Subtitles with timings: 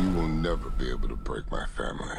[0.00, 2.18] You will never be able to break my family.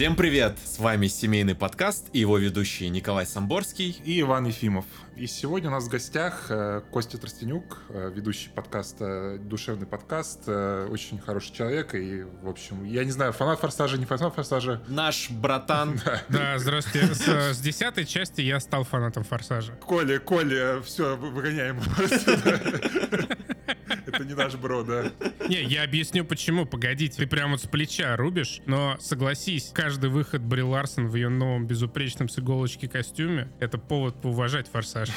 [0.00, 0.56] Всем привет!
[0.64, 4.00] С вами семейный подкаст и его ведущий Николай Самборский.
[4.02, 4.86] и Иван Ефимов.
[5.14, 10.88] И сегодня у нас в гостях э, Костя Тростенюк, э, ведущий подкаста «Душевный подкаст», э,
[10.90, 14.82] очень хороший человек, и, в общем, я не знаю, фанат «Форсажа», не фанат «Форсажа».
[14.88, 16.00] Наш братан.
[16.30, 17.14] Да, здравствуйте.
[17.14, 19.74] С, десятой части я стал фанатом «Форсажа».
[19.82, 21.78] Коля, Коля, все, выгоняем.
[24.20, 25.10] Это не наш бро, да.
[25.48, 26.66] Не, я объясню почему.
[26.66, 31.30] Погодите, ты прямо вот с плеча рубишь, но согласись, каждый выход Бри Ларсон в ее
[31.30, 35.08] новом безупречном с иголочки костюме— это повод поуважать «Форсаж».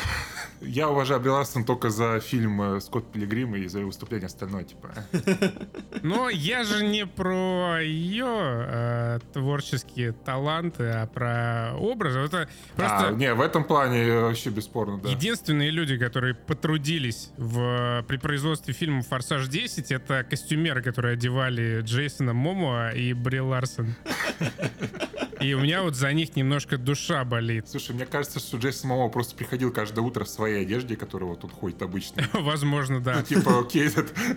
[0.61, 4.63] Я уважаю Бри Ларсон только за фильм э, «Скотт Пилигрим» и за ее выступление остальное,
[4.63, 4.93] типа.
[6.01, 12.19] Но я же не про ее э, творческие таланты, а про образы.
[12.19, 12.47] Это
[12.77, 13.07] просто...
[13.09, 15.09] А, не, в этом плане вообще бесспорно, да.
[15.09, 22.33] Единственные люди, которые потрудились в, при производстве фильма «Форсаж 10», это костюмеры, которые одевали Джейсона
[22.33, 23.95] Момоа и Бри Ларсон.
[25.43, 27.67] И у меня вот за них немножко душа болит.
[27.67, 31.41] Слушай, мне кажется, что Джейсон Момоа просто приходил каждое утро в своей одежде, которая вот
[31.41, 32.23] тут ходит обычно.
[32.33, 33.17] Возможно, да.
[33.17, 33.89] Ну, типа, окей,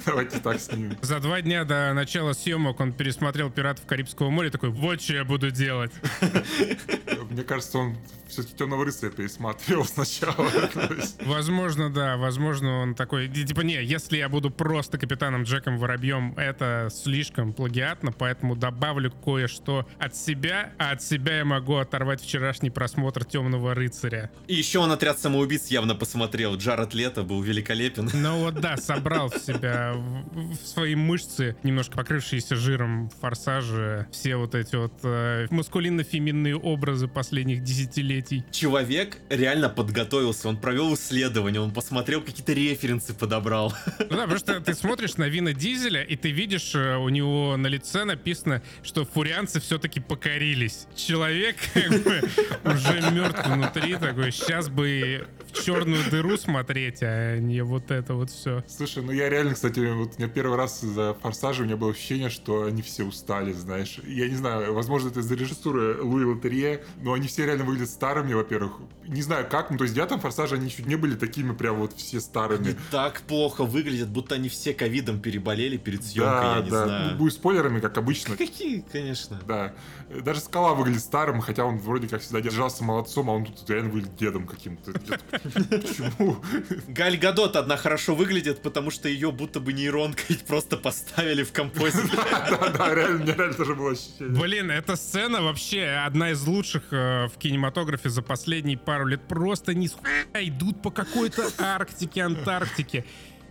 [0.05, 0.99] давайте так снимем.
[1.03, 5.25] За два дня до начала съемок он пересмотрел «Пиратов Карибского моря» такой, вот что я
[5.25, 5.93] буду делать.
[7.37, 7.99] Мне кажется, он
[8.29, 10.51] все-таки «Темного рыцаря» пересматривал сначала.
[11.27, 16.89] Возможно, да, возможно, он такой, типа, не, если я буду просто капитаном Джеком Воробьем, это
[16.91, 23.25] слишком плагиатно, поэтому добавлю кое-что от себя, а от себя я могу оторвать вчерашний просмотр
[23.25, 24.31] «Темного рыцаря».
[24.47, 26.57] И еще он отряд самоубийц явно посмотрел.
[26.57, 28.11] Джаред Лето был великолепен.
[28.15, 34.55] Ну вот да, собрал в себя в, свои мышцы, немножко покрывшиеся жиром форсажи, все вот
[34.55, 38.45] эти вот э, маскулинно-феминные образы последних десятилетий.
[38.53, 43.75] Человек реально подготовился, он провел исследование, он посмотрел какие-то референсы, подобрал.
[43.99, 47.57] Ну да, потому что ты смотришь на Вина Дизеля, и ты видишь, э, у него
[47.57, 50.87] на лице написано, что фурианцы все-таки покорились.
[50.95, 52.23] Человек как бы
[52.65, 58.31] уже мертв внутри, такой, сейчас бы в черную дыру смотреть, а не вот это вот
[58.31, 58.63] все.
[58.69, 61.91] Слушай, ну я реально, кстати, вот у меня первый раз за «Форсажа» у меня было
[61.91, 63.99] ощущение, что они все устали, знаешь.
[64.07, 68.35] Я не знаю, возможно, это из-за режиссуры Луи Лотерье, но они все реально выглядят старыми,
[68.35, 68.81] во-первых.
[69.07, 71.77] Не знаю как, ну то есть в девятом «Форсаже» они чуть не были такими прям
[71.77, 72.71] вот все старыми.
[72.71, 76.85] Они так плохо выглядят, будто они все ковидом переболели перед съемкой, я не да.
[76.85, 77.11] знаю.
[77.13, 78.37] Ну, будет спойлерами, как обычно.
[78.37, 79.41] Какие, конечно.
[79.47, 79.73] Да.
[80.09, 83.91] Даже Скала выглядит старым, хотя он вроде как всегда держался молодцом, а он тут реально
[83.91, 84.91] выглядит дедом каким-то.
[84.93, 86.43] Почему?
[86.89, 92.11] Галь Гадот одна хорошо выглядит, потому что ее будто бы нейронкой просто поставили в композит.
[92.51, 94.41] Да, да, реально, мне реально тоже было ощущение.
[94.41, 99.21] Блин, эта сцена вообще одна из лучших в кинематографе за последние пару лет.
[99.29, 103.05] Просто не идут по какой-то Арктике, Антарктике.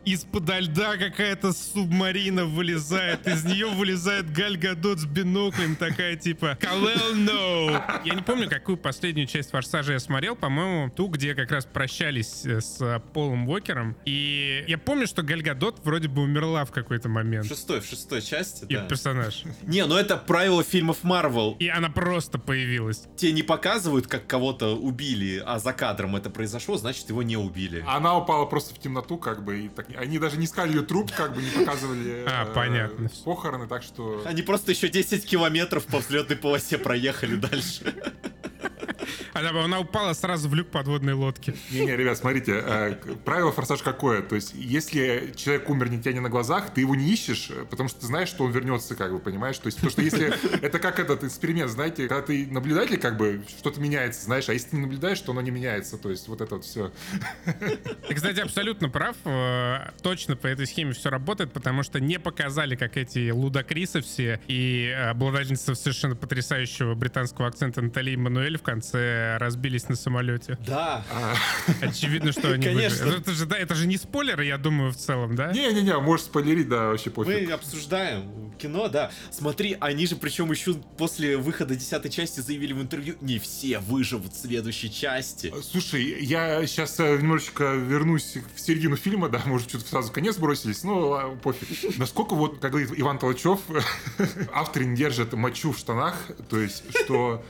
[0.05, 7.15] Из-под льда какая-то субмарина вылезает, из нее вылезает Галь Гадот с биноклем, такая типа «Калел,
[7.15, 11.65] no!» Я не помню, какую последнюю часть «Форсажа» я смотрел, по-моему, ту, где как раз
[11.65, 13.95] прощались э, с э, Полом Уокером.
[14.05, 17.47] И я помню, что Галь Гадот вроде бы умерла в какой-то В момент.
[17.47, 18.83] шестой, в шестой части, И да.
[18.83, 19.43] персонаж.
[19.63, 21.55] Не, ну это правило фильмов Марвел.
[21.59, 23.03] И она просто появилась.
[23.17, 27.83] Те не показывают, как кого-то убили, а за кадром это произошло, значит его не убили.
[27.87, 31.11] Она упала просто в темноту, как бы, и так, они даже не искали ее труп,
[31.15, 33.09] как бы, не показывали А, э, понятно.
[33.23, 34.21] похороны, так что...
[34.25, 37.93] Они просто еще 10 километров по взлетной полосе проехали дальше.
[39.35, 41.53] Она, она упала сразу в люк подводной лодки.
[41.69, 44.21] Не-не, ребят, смотрите, э, правило форсаж какое?
[44.21, 47.89] То есть, если человек умер не не на глазах, ты его не ищешь, э, потому
[47.89, 49.57] что ты знаешь, что он вернется, как бы, понимаешь?
[49.57, 50.33] То есть, потому что если...
[50.61, 54.69] Это как этот эксперимент, знаете, когда ты наблюдатель, как бы, что-то меняется, знаешь, а если
[54.69, 55.97] ты не наблюдаешь, то оно не меняется.
[55.97, 56.93] То есть, вот это вот все.
[58.07, 59.17] Ты, кстати, абсолютно прав.
[59.25, 64.39] Э, Точно по этой схеме все работает, потому что не показали, как эти лудокрисы все
[64.47, 70.57] и обладательница совершенно потрясающего британского акцента Натали Мануэль в конце разбились на самолете.
[70.65, 71.03] Да.
[71.81, 73.05] Очевидно, что они Конечно.
[73.05, 73.21] выжили.
[73.21, 75.51] Это же, да, это же не спойлер, я думаю, в целом, да?
[75.51, 77.51] Не-не-не, можешь спойлерить, да, вообще Мы пофиг.
[77.51, 79.11] обсуждаем кино, да.
[79.31, 84.33] Смотри, они же причем еще после выхода десятой части заявили в интервью, не все выживут
[84.33, 85.53] в следующей части.
[85.61, 91.09] Слушай, я сейчас немножечко вернусь в середину фильма, да, может, что-то сразу конец бросились, ну,
[91.09, 91.97] ладно, пофиг.
[91.97, 93.59] Насколько вот, как говорит Иван Толчев,
[94.53, 96.15] авторы не держат мочу в штанах,
[96.49, 97.43] то есть, что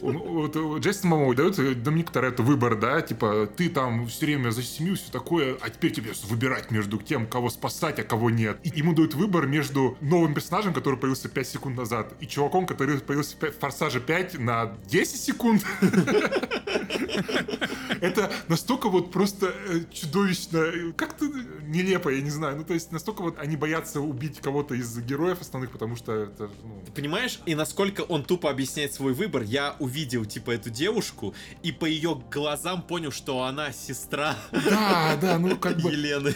[0.00, 4.62] вот, э, Джейсон Момоа дает Доминику Торетто выбор, да, типа, ты там все время за
[4.62, 8.58] семью, все такое, а теперь тебе выбирать между тем, кого спасать, а кого нет.
[8.62, 12.98] И ему дают выбор между новым персонажем, который появился 5 секунд назад, и чуваком, который
[13.00, 15.64] появился в «Форсаже 5» на 10 секунд.
[18.04, 21.26] Это настолько вот просто э, чудовищно, э, как-то
[21.62, 22.56] нелепо, я не знаю.
[22.56, 26.50] Ну, то есть настолько вот они боятся убить кого-то из героев основных, потому что это,
[26.62, 26.84] ну...
[26.94, 31.86] Понимаешь, и насколько он тупо объясняет свой выбор, я увидел, типа, эту девушку, и по
[31.86, 35.90] ее глазам понял, что она сестра Да, да, ну как бы...
[35.90, 36.34] Елены.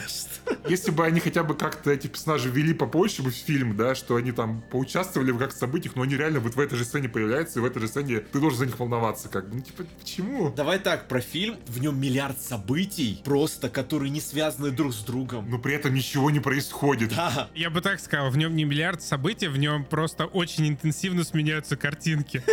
[0.67, 4.15] Если бы они хотя бы как-то эти персонажи вели побольше бы в фильм, да, что
[4.15, 7.59] они там поучаствовали в как событиях, но они реально вот в этой же сцене появляются,
[7.59, 9.57] и в этой же сцене ты должен за них волноваться, как бы.
[9.57, 10.51] Ну, типа, почему?
[10.55, 15.49] Давай так, про фильм, в нем миллиард событий, просто, которые не связаны друг с другом.
[15.49, 17.09] Но при этом ничего не происходит.
[17.15, 21.23] Да, Я бы так сказал, в нем не миллиард событий, в нем просто очень интенсивно
[21.23, 22.43] сменяются картинки.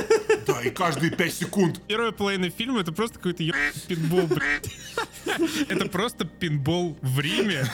[0.47, 1.81] Да, и каждые пять секунд.
[1.89, 3.43] Первая половина фильма это просто какой-то
[3.89, 4.73] пинбол, блядь.
[5.69, 7.65] Это просто пинбол в Риме.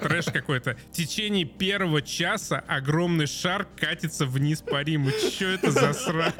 [0.00, 0.76] Трэш какой-то.
[0.90, 5.10] В течение первого часа огромный шар катится вниз по Риму.
[5.38, 6.34] Че это за срак?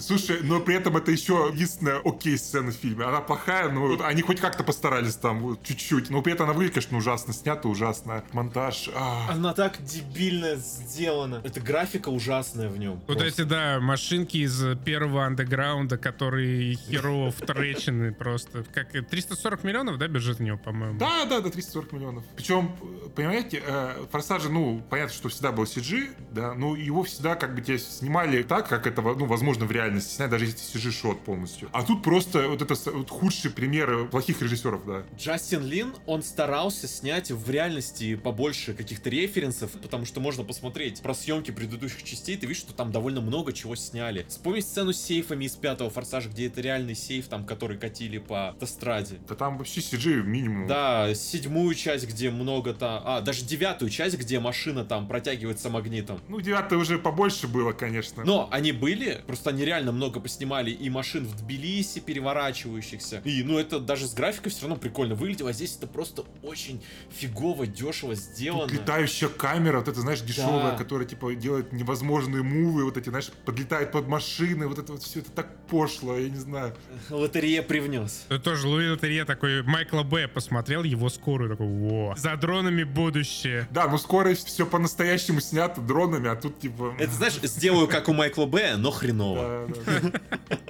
[0.00, 3.04] Слушай, но при этом это еще единственная окей сцена в фильме.
[3.04, 6.10] Она плохая, но вот они хоть как-то постарались там вот, чуть-чуть.
[6.10, 8.24] Но при этом она выглядит, конечно, ужасно снята, ужасно.
[8.32, 8.90] Монтаж.
[8.94, 9.28] а.
[9.30, 11.40] она так дебильно сделана.
[11.44, 13.02] Эта графика ужасная в нем.
[13.06, 18.64] Вот эти, да, машинки из первого андеграунда, которые херово втречены просто.
[18.72, 20.98] Как и 340 миллионов, да, бюджет у него, по-моему?
[20.98, 22.24] Да, да, да, 340 миллионов.
[22.36, 22.72] Причем,
[23.14, 27.60] понимаете, э, Форсажи, ну, понятно, что всегда был CG, да, но его всегда как бы
[27.60, 31.68] тебе снимали так, как это, ну, возможно, в реальности снять, даже если CG-шот полностью.
[31.72, 35.02] А тут просто вот это вот худший пример плохих режиссеров, да.
[35.16, 41.14] Джастин Лин, он старался снять в реальности побольше каких-то референсов, потому что можно посмотреть про
[41.14, 44.24] съемки предыдущих частей, ты видишь, что там довольно много чего сняли.
[44.28, 48.50] Вспомни сцену с сейфами из пятого форсажа, где это реальный сейф, там, который катили по
[48.50, 49.18] автостраде.
[49.28, 50.66] Да там вообще CG минимум.
[50.66, 53.02] Да, седьмую часть, где много там...
[53.04, 56.20] А, даже девятую часть, где машина там протягивается магнитом.
[56.28, 58.24] Ну, девятое уже побольше было, конечно.
[58.24, 63.22] Но они были, просто они реально много поснимали и машин в Тбилиси переворачивающихся.
[63.24, 66.82] И, ну, это даже с графикой все равно прикольно выглядело, а здесь это просто очень
[67.10, 68.68] фигово, дешево сделано.
[68.68, 70.76] Тут летающая камера, вот это, знаешь, дешевая, Да.
[70.76, 75.20] которая, типа, делает невозможные мувы, вот эти, знаешь, подлетает под машины, вот это вот все
[75.20, 76.74] это так пошло, я не знаю.
[77.08, 78.26] Лотерея привнес.
[78.28, 80.28] Это тоже Луи Лотерье такой, Майкла Б.
[80.28, 83.66] посмотрел его скорую, такой, во, за дронами будущее.
[83.70, 86.94] Да, ну скоро все по-настоящему снято дронами, а тут, типа...
[86.98, 89.61] Это, знаешь, сделаю как у Майкла Б, но хреново.
[89.61, 90.56] Да, да, да.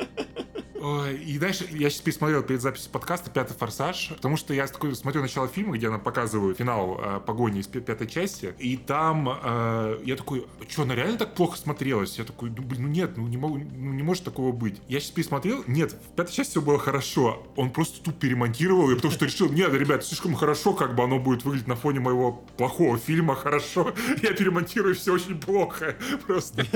[0.85, 4.97] Ой, и дальше я сейчас пересмотрел перед записью подкаста «Пятый форсаж», потому что я такой
[4.97, 9.29] смотрю начало фильма, где она показывает финал э, погони из пя- пятой части, и там
[9.29, 12.19] э, я такой, что, она реально так плохо смотрелась?
[12.19, 14.81] Я такой, ну, блин, ну нет, ну не, могу, ну не может такого быть.
[14.89, 18.97] Я сейчас пересмотрел, нет, в пятой части все было хорошо, он просто тут перемонтировал, и
[18.97, 22.33] потому что решил, нет, ребят, слишком хорошо, как бы оно будет выглядеть на фоне моего
[22.57, 25.95] плохого фильма, хорошо, я перемонтирую все очень плохо,
[26.27, 26.67] просто.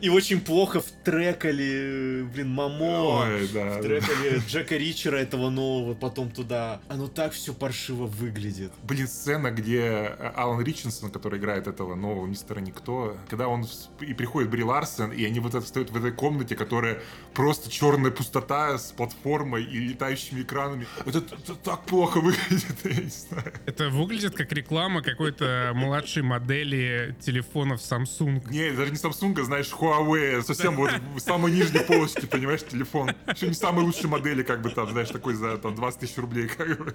[0.00, 3.07] И очень плохо втрекали, блин, Мамо.
[3.08, 3.78] Ой, да.
[3.78, 6.80] Втрекали Джека Ричера этого нового, потом туда.
[6.88, 8.72] Оно так все паршиво выглядит.
[8.82, 13.66] Блин, сцена, где э, Алан Ричардсон, который играет этого нового мистера Никто, когда он
[14.00, 17.00] и приходит Бри Ларсен, и они вот это встают в этой комнате, которая
[17.34, 20.86] просто черная пустота с платформой и летающими экранами.
[21.04, 23.52] Вот это, это так плохо выглядит, я не знаю.
[23.66, 28.42] Это выглядит как реклама какой-то младшей модели телефонов Samsung.
[28.50, 32.97] Не, даже не Samsung, а, знаешь, Huawei, совсем вот в самой нижней полочке, понимаешь, телефон.
[33.06, 36.48] Еще не самой лучшей модели, как бы там, знаешь, такой за там, 20 тысяч рублей.
[36.48, 36.94] Как бы.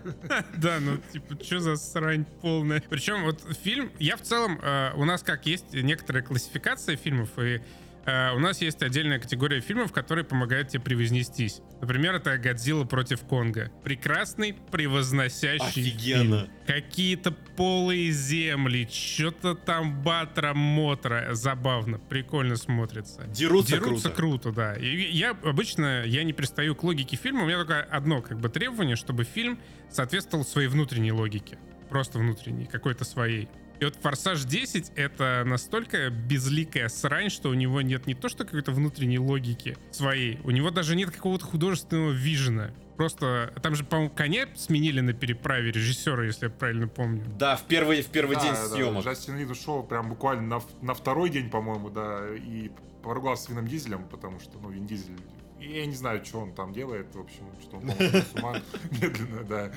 [0.58, 2.82] Да, ну, типа, что за срань полная.
[2.90, 7.62] Причем вот фильм, я в целом, э, у нас как есть некоторая классификация фильмов, и
[8.06, 11.62] у нас есть отдельная категория фильмов, которые помогают тебе превознестись.
[11.80, 13.72] Например, это «Годзилла против Конга».
[13.84, 16.40] Прекрасный, превозносящий Офигенно.
[16.42, 16.52] фильм.
[16.68, 21.30] Какие-то полые земли, что-то там батра-мотра.
[21.34, 23.24] Забавно, прикольно смотрится.
[23.28, 24.50] Дерутся Дерутся круто.
[24.50, 24.74] круто, да.
[24.76, 27.44] И я обычно я не пристаю к логике фильма.
[27.44, 31.58] У меня только одно как бы требование, чтобы фильм соответствовал своей внутренней логике.
[31.90, 33.48] Просто внутренней, какой-то своей.
[33.80, 38.46] И вот «Форсаж 10»— это настолько безликая срань, что у него нет не то что
[38.46, 42.72] какой-то внутренней логики своей, у него даже нет какого-то художественного вижена.
[42.96, 47.24] Просто там же, по-моему, коня сменили на переправе режиссера, если я правильно помню.
[47.38, 49.06] Да, в первый, в первый день Да, да, съемок.
[49.06, 52.70] Джастин Лин ушел прям буквально на, на второй день, по-моему, да, и
[53.02, 55.18] поругался с Вином Дизелем, потому что, ну, Вин Дизель...
[55.60, 58.62] Я не знаю, что он там делает, в общем, что он с ума
[58.92, 59.72] медленно, да.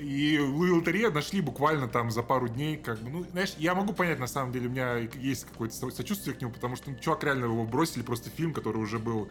[0.00, 4.18] И Лотерея нашли буквально там за пару дней, как бы, ну, знаешь, я могу понять,
[4.18, 7.24] на самом деле, у меня есть какое-то со- сочувствие к нему, потому что ну, чувак
[7.24, 9.28] реально его бросили, просто фильм, который уже был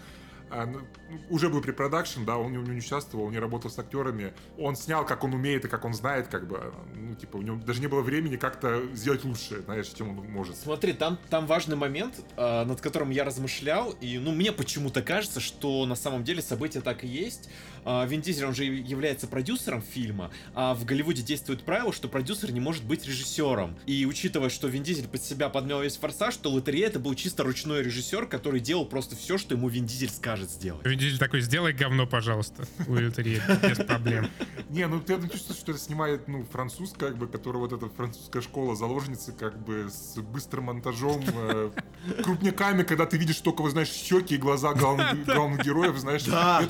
[1.30, 4.34] уже был препродакшн, да, он, он не участвовал, он не работал с актерами.
[4.58, 7.58] Он снял, как он умеет и как он знает, как бы, ну, типа, у него
[7.58, 10.56] даже не было времени как-то сделать лучше, знаешь, чем он может.
[10.56, 15.40] Смотри, там, там важный момент, э, над которым я размышлял, и, ну, мне почему-то кажется,
[15.40, 17.50] что на самом деле события так и есть.
[17.86, 22.52] Э, Вин Дизель, он же является продюсером фильма, а в Голливуде действует правило, что продюсер
[22.52, 23.78] не может быть режиссером.
[23.86, 27.44] И учитывая, что Вин Дизель под себя подмял весь форсаж, то Лотерея это был чисто
[27.44, 30.86] ручной режиссер, который делал просто все, что ему Вин Дизель скажет сделать.
[30.86, 34.30] Вин Дизель такой, сделай говно, пожалуйста, у Лотереи, без проблем.
[34.70, 38.42] Не, ну ты чувствуешь, что это снимает, ну, француз, как бы, который вот эта французская
[38.42, 41.72] школа заложницы, как бы, с быстрым монтажом, э,
[42.24, 46.24] крупняками, когда ты видишь только, вот, знаешь, щеки и глаза главных, героев, знаешь.
[46.24, 46.68] Да.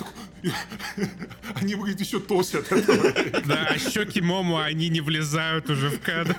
[1.56, 3.14] Они выглядят еще толще от этого.
[3.46, 6.36] Да, а щеки Мому, они не влезают уже в кадр.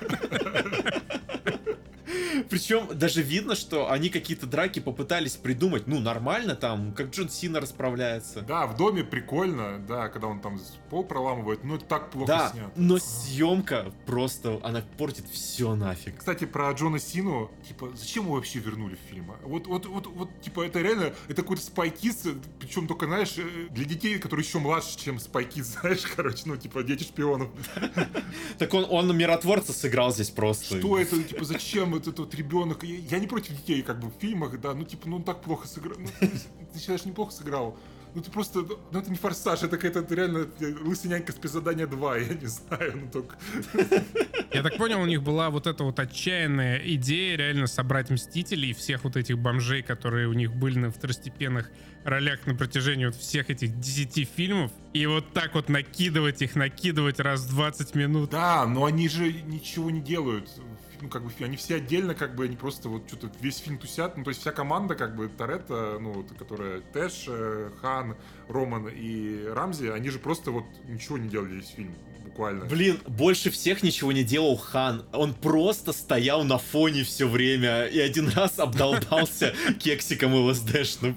[2.44, 7.60] Причем даже видно, что они какие-то драки попытались придумать, ну, нормально там, как Джон Сина
[7.60, 8.42] расправляется.
[8.42, 12.50] Да, в доме прикольно, да, когда он там пол проламывает, но это так плохо Да,
[12.50, 12.70] снят.
[12.76, 16.18] но съемка просто, она портит все нафиг.
[16.18, 19.32] Кстати, про Джона Сину, типа, зачем его вообще вернули в фильм?
[19.42, 23.84] Вот, вот, вот, вот, типа, это реально, это какой-то Kids, причем только, знаешь, э, для
[23.84, 27.48] детей, которые еще младше, чем Kids, знаешь, короче, ну, типа, дети шпионов.
[28.58, 30.78] Так он, он миротворца сыграл здесь просто.
[30.78, 32.84] Что это, типа, зачем этот вот ребенок?
[32.84, 35.40] Я, я не против детей, как бы, в фильмах, да, ну, типа, ну, он так
[35.40, 35.98] плохо сыграл.
[35.98, 37.76] Ну, ты считаешь, неплохо сыграл?
[38.14, 40.48] Ну, ты просто, ну, это не форсаж, это какая-то реально
[40.80, 43.36] лысый нянька спецзадания 2, я не знаю, ну, только...
[44.50, 49.04] Я так понял, у них была вот эта вот отчаянная идея реально собрать Мстителей всех
[49.04, 51.70] вот этих бомжей, которые у них были на второстепенных
[52.02, 57.20] ролях на протяжении вот всех этих 10 фильмов, и вот так вот накидывать их, накидывать
[57.20, 58.30] раз в 20 минут.
[58.30, 60.50] Да, но они же ничего не делают.
[61.00, 64.16] Ну, как бы, они все отдельно, как бы, они просто вот что-то весь фильм тусят.
[64.16, 68.16] Ну, то есть вся команда, как бы, Торетто, ну, вот, которая Тэш, э, Хан,
[68.48, 72.64] Роман и Рамзи, они же просто вот ничего не делали весь фильм, буквально.
[72.64, 75.04] Блин, больше всех ничего не делал Хан.
[75.12, 81.16] Он просто стоял на фоне все время и один раз обдолбался кексиком ЛСДшным.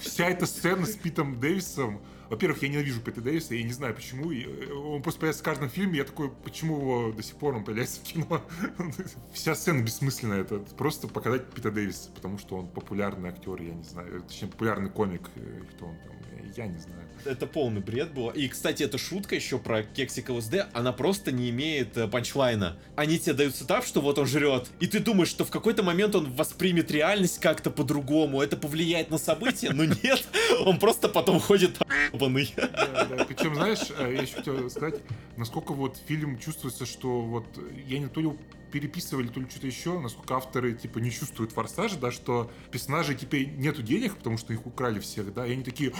[0.00, 2.00] Вся эта сцена с Питом Дэвисом,
[2.30, 4.32] во-первых, я ненавижу Пита Дэвиса, я не знаю почему.
[4.32, 7.64] Э, Он просто появляется в каждом фильме, я такой, почему его до сих пор он
[7.64, 8.42] появляется в кино?
[9.34, 13.82] Вся сцена бессмысленная, это просто показать Пита Дэвидсона, потому что он популярный актер, я не
[13.82, 16.16] знаю, точнее, популярный комик, э, кто он там,
[16.56, 17.00] я не знаю.
[17.24, 18.30] Это полный бред был.
[18.30, 22.78] И, кстати, эта шутка еще про кексик ЛСД, она просто не имеет э, панчлайна.
[22.96, 26.14] Они тебе дают setup, что вот он жрет, и ты думаешь, что в какой-то момент
[26.14, 30.26] он воспримет реальность как-то по-другому, это повлияет на события, но нет,
[30.64, 31.78] он просто потом ходит
[32.12, 32.52] ебаный.
[32.56, 33.24] Да, да.
[33.24, 35.00] Причем, знаешь, э, я еще хотел сказать,
[35.36, 37.46] насколько вот фильм чувствуется, что вот
[37.86, 38.32] я не то ли
[38.70, 43.48] переписывали, то ли что-то еще, насколько авторы, типа, не чувствуют форсажа, да, что персонажей теперь
[43.56, 45.92] нету денег, потому что их украли всех, да, и они такие,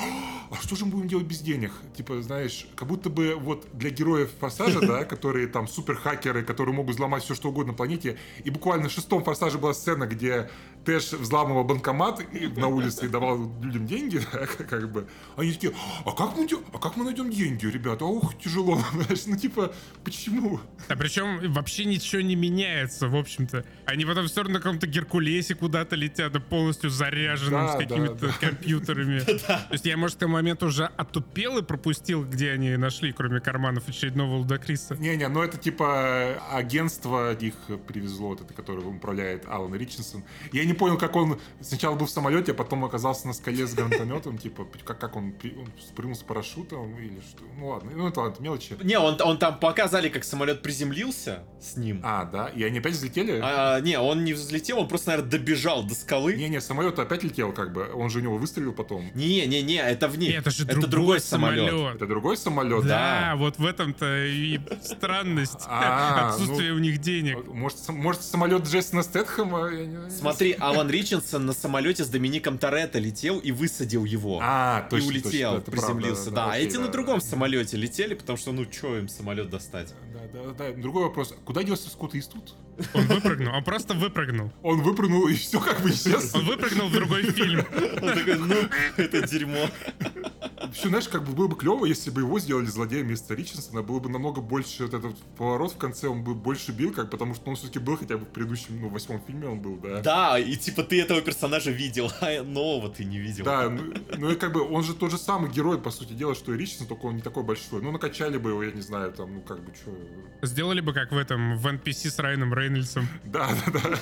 [0.50, 1.72] а что же мы будем делать без денег?
[1.96, 6.74] Типа, знаешь, как будто бы вот для героев форсажа, да, которые там супер хакеры, которые
[6.74, 10.50] могут взломать все, что угодно на планете, и буквально в шестом форсаже была сцена, где
[10.84, 12.22] Тэш взламывал банкомат
[12.56, 15.74] на улице и давал людям деньги, да, как бы, они такие,
[16.04, 18.04] а как мы, а как мы найдем деньги, ребята?
[18.04, 19.74] Ух, тяжело, знаешь, ну, типа,
[20.04, 20.60] почему?
[20.88, 23.64] А причем вообще ничего не меняется, в общем-то.
[23.86, 28.26] Они потом все равно на каком-то Геркулесе куда-то летят, да полностью заряженным, Да, с какими-то
[28.26, 28.32] да.
[28.40, 29.20] компьютерами.
[29.46, 33.40] То есть я, может, к тому моменту уже отупел и пропустил, где они нашли, кроме
[33.40, 34.96] карманов очередного Лудакриса.
[34.96, 37.54] Не-не, ну это типа агентство их
[37.86, 40.24] привезло, вот это, которое управляет Алан Ричардсон.
[40.52, 43.74] Я не понял, как он сначала был в самолете, а потом оказался на скале с
[43.74, 47.44] гранатометом, типа, как, как он, он спрыгнул с парашютом или что.
[47.58, 48.76] Ну ладно, ну это ладно, мелочи.
[48.82, 52.00] Не, он, он там показали, как самолет приземлился с ним.
[52.02, 53.40] А, да, и они опять взлетели?
[53.42, 56.34] А, не, он не взлетел, он просто, наверное, добежал до скалы.
[56.34, 59.10] Не-не, самолет опять летел, как бы, он же у него выстрелил потом.
[59.14, 60.30] Не-не-не, это в ней.
[60.30, 61.94] Не, это же это другой самолет.
[61.94, 62.86] Это другой самолет?
[62.86, 65.58] Да, вот в этом-то и странность.
[65.72, 67.46] А, Отсутствие ну, у них денег.
[67.46, 70.10] Может, сам- может самолет Джейсона Стэтхэма?
[70.10, 74.40] Смотри, Алан Ричардсон на самолете с Домиником Торетто летел и высадил его.
[74.42, 76.30] А, точно, и улетел, приземлился.
[76.30, 79.94] Да, а эти на другом самолете летели, потому что, ну, что им самолет достать?
[80.12, 80.72] Да, да, да.
[80.72, 81.34] Другой вопрос.
[81.44, 82.39] Куда делся Скотт Иствуд?
[82.40, 82.69] Gut.
[82.94, 84.52] Он выпрыгнул, он просто выпрыгнул.
[84.62, 86.34] Он выпрыгнул и все как бы исчез.
[86.34, 87.64] Он выпрыгнул в другой фильм.
[88.02, 88.56] Он такой, ну,
[88.96, 89.68] это дерьмо.
[90.72, 93.98] Еще, знаешь, как бы было бы клево, если бы его сделали злодеем вместо Ричардсона, было
[93.98, 97.50] бы намного больше вот этот поворот в конце, он бы больше бил, как потому что
[97.50, 100.00] он все-таки был хотя бы в предыдущем, ну, восьмом фильме он был, да.
[100.00, 103.44] Да, и типа ты этого персонажа видел, а нового ты не видел.
[103.44, 106.34] Да, ну, ну и как бы он же тот же самый герой, по сути дела,
[106.34, 107.82] что и Ричардсон, только он не такой большой.
[107.82, 109.92] Ну, накачали бы его, я не знаю, там, ну, как бы, что...
[110.42, 113.08] Сделали бы как в этом, в NPC с Райаном Рейнольдсом.
[113.24, 113.98] Да, да, да.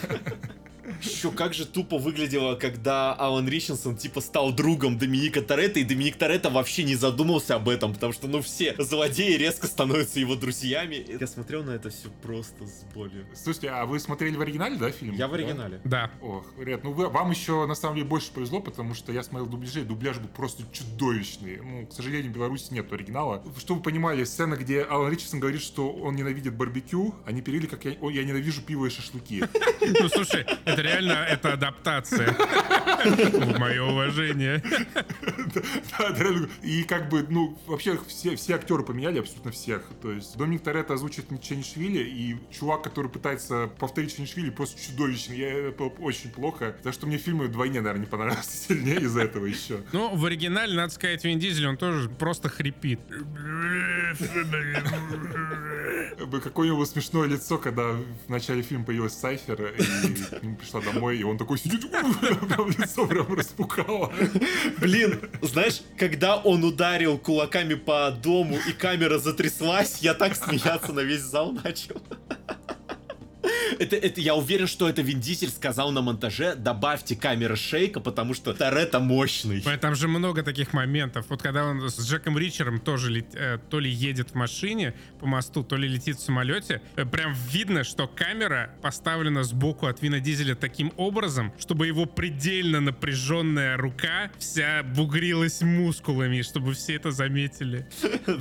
[1.02, 6.16] Еще как же тупо выглядело, когда Алан Ричардсон типа стал другом Доминика Торетто, и Доминик
[6.16, 11.04] Торетто вообще не задумался об этом, потому что, ну, все злодеи резко становятся его друзьями.
[11.20, 13.26] Я смотрел на это все просто с болью.
[13.34, 15.14] Слушайте, а вы смотрели в оригинале, да, фильм?
[15.14, 15.36] Я в Да?
[15.36, 15.80] оригинале.
[15.84, 16.10] Да.
[16.22, 19.48] Ох, ребят, ну вы, вам еще на самом деле больше повезло, потому что я смотрел
[19.48, 21.58] дубляжи, и дубляж был просто чудовищный.
[21.62, 23.42] Ну, к сожалению, в Беларуси нет оригинала.
[23.58, 27.84] Чтобы вы понимали, сцена, где Алан Ричардсон говорит, что он ненавидит барбекю, они перевели как
[27.84, 29.44] я, «О, я ненавижу пиво и шашлыки.
[29.80, 30.44] Ну, слушай,
[30.78, 32.36] это реально, это адаптация.
[33.58, 34.62] Мое уважение.
[36.62, 39.82] И как бы, ну, вообще все, все актеры поменяли, абсолютно всех.
[40.00, 45.38] То есть Доминик Торетто озвучит Ченишвили, и чувак, который пытается повторить Ченишвили, просто чудовищный.
[45.38, 46.76] Я, это очень плохо.
[46.82, 49.80] Так что мне фильмы вдвойне, наверное, не понравился сильнее из-за этого еще.
[49.92, 53.00] Ну, в оригинале, надо сказать, Вин Дизель, он тоже просто хрипит.
[56.42, 59.82] Какое у него смешное лицо, когда в начале фильма появилась Сайфер, и
[60.68, 64.12] пришла домой, и он такой сидит, прям лицо прям распукало.
[64.78, 71.00] Блин, знаешь, когда он ударил кулаками по дому и камера затряслась, я так смеяться на
[71.00, 72.00] весь зал начал.
[73.78, 78.34] Это, это, я уверен, что это Вин Дизель сказал на монтаже, добавьте камеры шейка, потому
[78.34, 79.60] что Торетто мощный.
[79.80, 81.26] Там же много таких моментов.
[81.28, 85.26] Вот когда он с Джеком Ричером тоже лет- э, то ли едет в машине по
[85.26, 90.20] мосту, то ли летит в самолете, э, прям видно, что камера поставлена сбоку от Вина
[90.20, 97.86] Дизеля таким образом, чтобы его предельно напряженная рука вся бугрилась мускулами, чтобы все это заметили.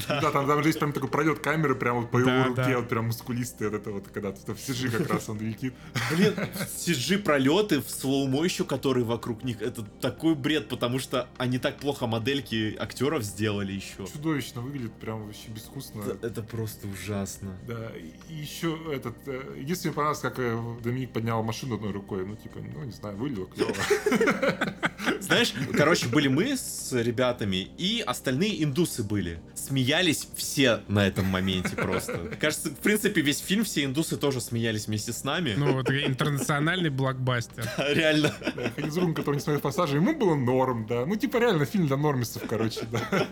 [0.08, 3.06] Да, там, же есть прям такой пролет камеры прямо вот по его руке, вот прям
[3.08, 5.74] мускулистый, вот это вот, когда в CG как раз он летит.
[6.12, 6.34] Блин,
[6.78, 11.78] CG пролеты в слоумо еще, которые вокруг них, это такой бред, потому что они так
[11.78, 14.08] плохо модельки актеров сделали еще.
[14.12, 16.02] Чудовищно выглядит, прям вообще безвкусно.
[16.02, 17.58] Это, это просто ужасно.
[17.68, 17.92] Да,
[18.30, 19.16] и еще этот...
[19.28, 22.26] э, Единственное, понравилось, как э, Доминик поднял машину одной рукой.
[22.26, 23.74] Ну, типа, ну, не знаю, выглядело клево.
[25.22, 29.40] Знаешь, короче, были мы с ребятами, и остальные индусы были.
[29.56, 32.32] Смеялись все на этом моменте просто.
[32.40, 35.56] Кажется, в принципе, весь фильм все индусы тоже смеялись вместе с нами.
[35.58, 37.70] Ну, вот интернациональный блокбастер.
[37.78, 38.34] Реально.
[38.76, 41.06] Ханизрум, который не смотрел «Форсажа», ему было норм, да.
[41.06, 43.02] Ну, типа, реально, фильм для нормисов, короче, да.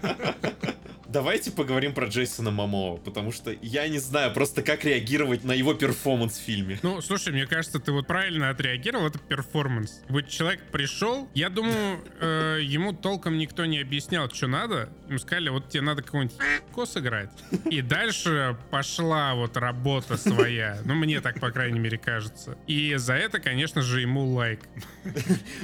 [1.08, 5.74] Давайте поговорим про Джейсона Мамоа, потому что я не знаю просто как реагировать на его
[5.74, 6.80] перформанс в фильме.
[6.82, 10.02] Ну, слушай, мне кажется, ты вот правильно отреагировал, это перформанс.
[10.10, 14.90] Вот человек пришел, я думаю, э, ему толком никто не объяснял, что надо.
[15.08, 16.38] Ему сказали, вот тебе надо какой-нибудь
[16.74, 17.30] ко сыграть.
[17.70, 20.80] И дальше пошла вот работа своя.
[20.86, 22.58] Ну, мне так, по крайней мере, кажется.
[22.68, 24.62] И за это, конечно же, ему лайк.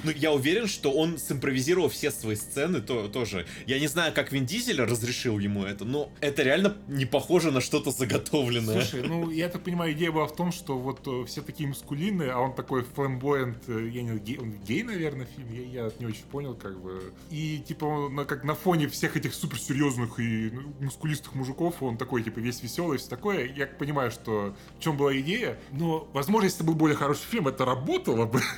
[0.04, 3.45] Ну, я уверен, что он симпровизировал все свои сцены то, тоже.
[3.67, 7.62] Я не знаю, как Вин Дизель разрешил ему это, но это реально не похоже на
[7.62, 8.82] что-то заготовленное.
[8.84, 12.23] Слушай, ну, я так понимаю, идея была в том, что вот э, все такие мускулины,
[12.23, 16.06] а он такой фламбоянт, э, я не гей, он гей, наверное, фильм, я, я не
[16.06, 17.13] очень понял, как бы.
[17.30, 22.23] И, типа, на- как на фоне всех этих суперсерьезных и ну, мускулистых мужиков, он такой,
[22.23, 23.45] типа, весь веселый, все такое.
[23.54, 27.47] Я понимаю, что в чем была идея, но, возможно, если это был более хороший фильм,
[27.47, 28.41] это работало бы.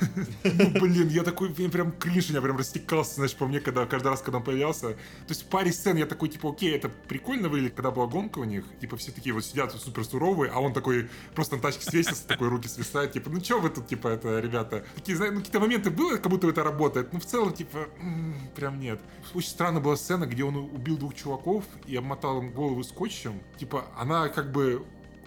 [0.44, 4.08] Ну, блин, я такой, я прям кринж, меня прям растекался, знаешь, по мне, когда каждый
[4.08, 4.90] раз, когда он появлялся.
[4.90, 4.96] То
[5.30, 8.44] есть в паре сцен я такой, типа, окей, это прикольно выглядит, когда была гонка у
[8.44, 12.26] них, типа, все такие вот сидят супер суровые, а он такой просто на тачке свесился,
[12.26, 14.84] такой руки свисают, типа, ну чё вы тут, типа, это, ребята?
[14.94, 17.88] Такие, ну какие-то моменты было, как будто это работает, но в целом, типа,
[18.54, 19.00] прям нет.
[19.34, 23.40] Очень странная была сцена, где он убил двух чуваков и обмотал им голову скотчем.
[23.58, 24.84] Типа, она как бы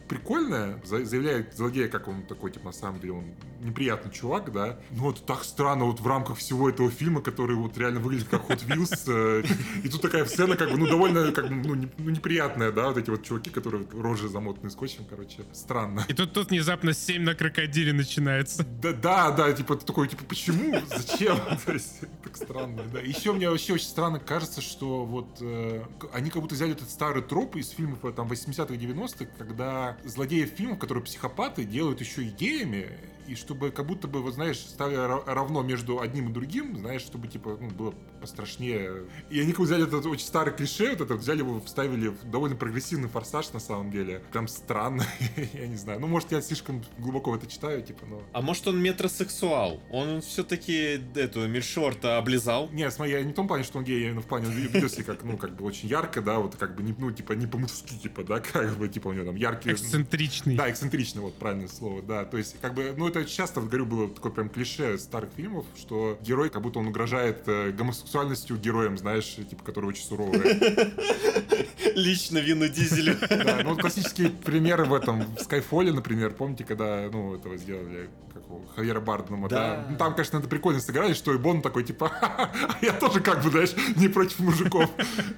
[0.08, 3.26] прикольная, за- заявляет злодея, как он такой, типа, на самом деле, он
[3.62, 4.80] неприятный чувак, да.
[4.92, 8.50] Но это так странно вот в рамках всего этого фильма, который вот реально выглядит как
[8.50, 9.04] Hot Wheels.
[9.08, 9.44] э,
[9.84, 12.98] И тут такая сцена, как бы, ну, довольно, как бы, ну, ну, неприятная, да, вот
[12.98, 15.44] эти вот чуваки, которые рожи замотаны скотчем, короче.
[15.54, 16.06] Странно.
[16.08, 18.66] И тут, тут внезапно 7 на крокодиле начинается.
[18.82, 20.80] Да, да, да, типа ты такой, типа, почему?
[20.96, 21.38] Зачем?
[21.66, 23.00] То есть, так странно, да.
[23.00, 27.24] Еще мне вообще очень странно кажется, что вот э, они как будто взяли этот старый
[27.24, 32.90] троп из фильмов э, там 80-х, 90-х, когда злодеи фильмов, которые психопаты, делают еще идеями,
[33.28, 37.02] и чтобы как будто бы, вот знаешь, стали ра- равно между одним и другим, знаешь,
[37.02, 39.04] чтобы типа ну, было пострашнее.
[39.30, 42.24] И они как бы взяли этот очень старый клише, вот этот, взяли его, вставили в
[42.26, 44.22] довольно прогрессивный форсаж на самом деле.
[44.32, 45.06] Прям странно,
[45.54, 46.00] я не знаю.
[46.00, 48.22] Ну, может, я слишком глубоко это читаю, типа, но...
[48.34, 49.82] А может он метросексуал?
[49.92, 52.70] Он все-таки эту Мильшорта облизал?
[52.72, 54.54] Не, смотри, я не в том плане, что он гей, я именно в плане, он
[54.54, 57.34] ведет себя как, ну, как бы очень ярко, да, вот как бы, не, ну, типа,
[57.34, 59.76] не по-мужски, типа, да, как бы, типа, у него там яркие...
[59.76, 60.56] Эксцентричный.
[60.56, 62.26] Да, эксцентричный, вот правильное слово, да.
[62.26, 65.66] То есть, как бы, ну, это это часто, говорю, было такое прям клише старых фильмов,
[65.78, 70.42] что герой, как будто он угрожает э, гомосексуальностью героям, знаешь, типа, которые очень суровые.
[71.96, 73.16] Лично Вину Дизелю.
[73.30, 78.10] Да, ну вот классические примеры в этом, в Скайфоле, например, помните, когда, ну, этого сделали,
[78.34, 79.86] как его, Хавьера Барднама, да.
[79.90, 82.52] Ну, там, конечно, это прикольно сыграли, что и Бон такой, типа, «Ха-ха,
[82.82, 84.90] а я тоже, как бы, знаешь, не против мужиков.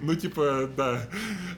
[0.02, 1.08] Ну, типа, да.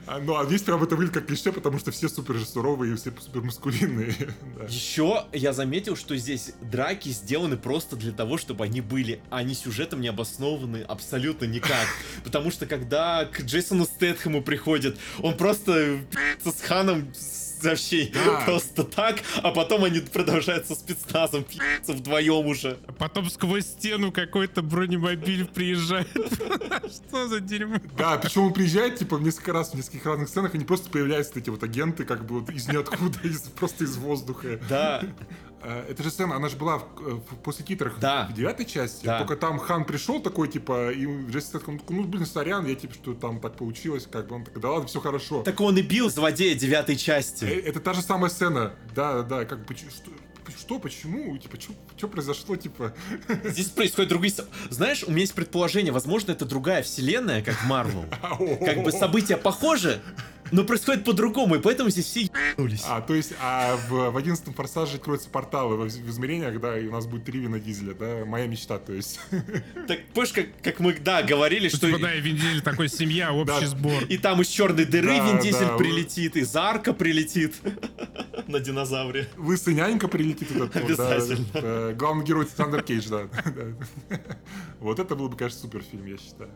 [0.06, 2.92] А, Ну, а здесь прям это выглядит как клише, потому что все супер же суровые
[2.92, 4.14] и все супер маскулинные.
[4.58, 4.64] Да.
[4.64, 9.54] Еще я заметил, что здесь драки сделаны просто для того, чтобы они были, а они
[9.54, 11.86] сюжетом не обоснованы абсолютно никак.
[12.24, 15.98] Потому что когда к Джейсону Стэтхэму приходит, он просто
[16.44, 18.42] с Ханом с- вообще Да.
[18.44, 22.78] просто так, а потом они продолжают со спецназом пи***ться вдвоем уже.
[22.86, 26.08] А Потом сквозь стену какой-то бронемобиль приезжает.
[26.12, 27.76] Что за дерьмо?
[27.96, 30.90] Да, причем он приезжает, типа, в несколько раз в нескольких разных сценах, и не просто
[30.90, 33.18] появляются эти вот агенты, как бы вот из ниоткуда,
[33.58, 34.58] просто из воздуха.
[34.68, 35.02] Да,
[35.64, 38.26] А, Эта же сцена, она же была в- в- после титрах Да.
[38.30, 39.04] в девятой части.
[39.06, 39.18] Да.
[39.18, 43.14] Только там Хан пришел такой, типа, и Джесси такой, ну, блин, сорян, я, типа, что
[43.14, 45.42] там так получилось, как бы, он такой, да ладно, все хорошо.
[45.42, 47.44] так он и бил злодея девятой части.
[47.44, 50.10] Э, Это та же самая сцена, да, да, как бы, что,
[50.58, 51.56] что, почему, типа,
[51.96, 52.92] что произошло, типа,
[53.44, 54.34] Здесь происходит другие...
[54.70, 58.04] Знаешь, у меня есть предположение, возможно, это другая вселенная, как Марвел.
[58.64, 60.00] Как бы события похожи,
[60.52, 62.84] но происходит по-другому, и поэтому здесь все ебнулись.
[62.86, 66.86] А, то есть, а в, в 11 форсаже откроются порталы в, в измерениях, да, и
[66.86, 69.18] у нас будет три Вина Дизеля, да, моя мечта, то есть.
[69.88, 71.86] Так, помнишь, как, как мы, да, говорили, Что, что...
[71.88, 74.04] типа, да, и Вин Дизель такой семья, общий сбор.
[74.04, 77.56] И там из черной дыры Вин Дизель прилетит, из арка прилетит
[78.46, 79.28] на динозавре.
[79.36, 81.46] Лысый нянька прилетит этот Обязательно.
[81.54, 83.28] э, главный герой Тандер Кейдж, да.
[84.80, 86.50] Вот это был бы, конечно, супер фильм, я считаю.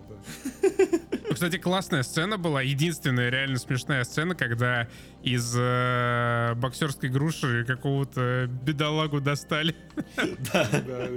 [1.28, 2.62] Ну, Кстати, классная сцена была.
[2.62, 4.86] Единственная реально смешная сцена, когда
[5.26, 9.74] из э, боксерской груши какого-то бедолагу достали.
[10.52, 10.68] Да,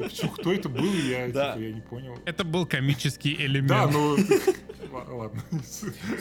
[0.04, 1.54] Почему, кто это был, я, Да.
[1.54, 2.18] типа, я не понял.
[2.26, 3.68] Это был комический элемент.
[3.70, 4.18] Да, ну,
[4.92, 5.44] ла- ладно.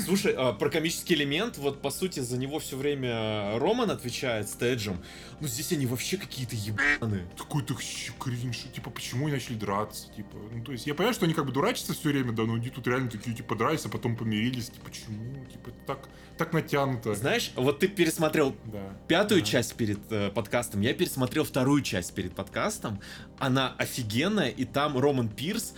[0.04, 4.52] Слушай, а, про комический элемент, вот по сути за него все время Роман отвечает с
[4.52, 5.02] Теджем.
[5.40, 7.26] Ну здесь они вообще какие-то ебаные.
[7.38, 7.74] Какой-то
[8.18, 11.46] кринж, типа, почему они начали драться, типа, ну, то есть, я понимаю, что они как
[11.46, 14.68] бы дурачатся все время, да, но они тут реально такие, типа, дрались, а потом помирились,
[14.70, 17.14] типа, почему, типа, так, так натянуто.
[17.14, 18.80] Знаешь, вот ты пересмотрел Да.
[19.06, 19.46] пятую Да.
[19.46, 23.00] часть перед э, подкастом, я пересмотрел вторую часть перед подкастом.
[23.38, 25.74] Она офигенная, и там Роман Пирс,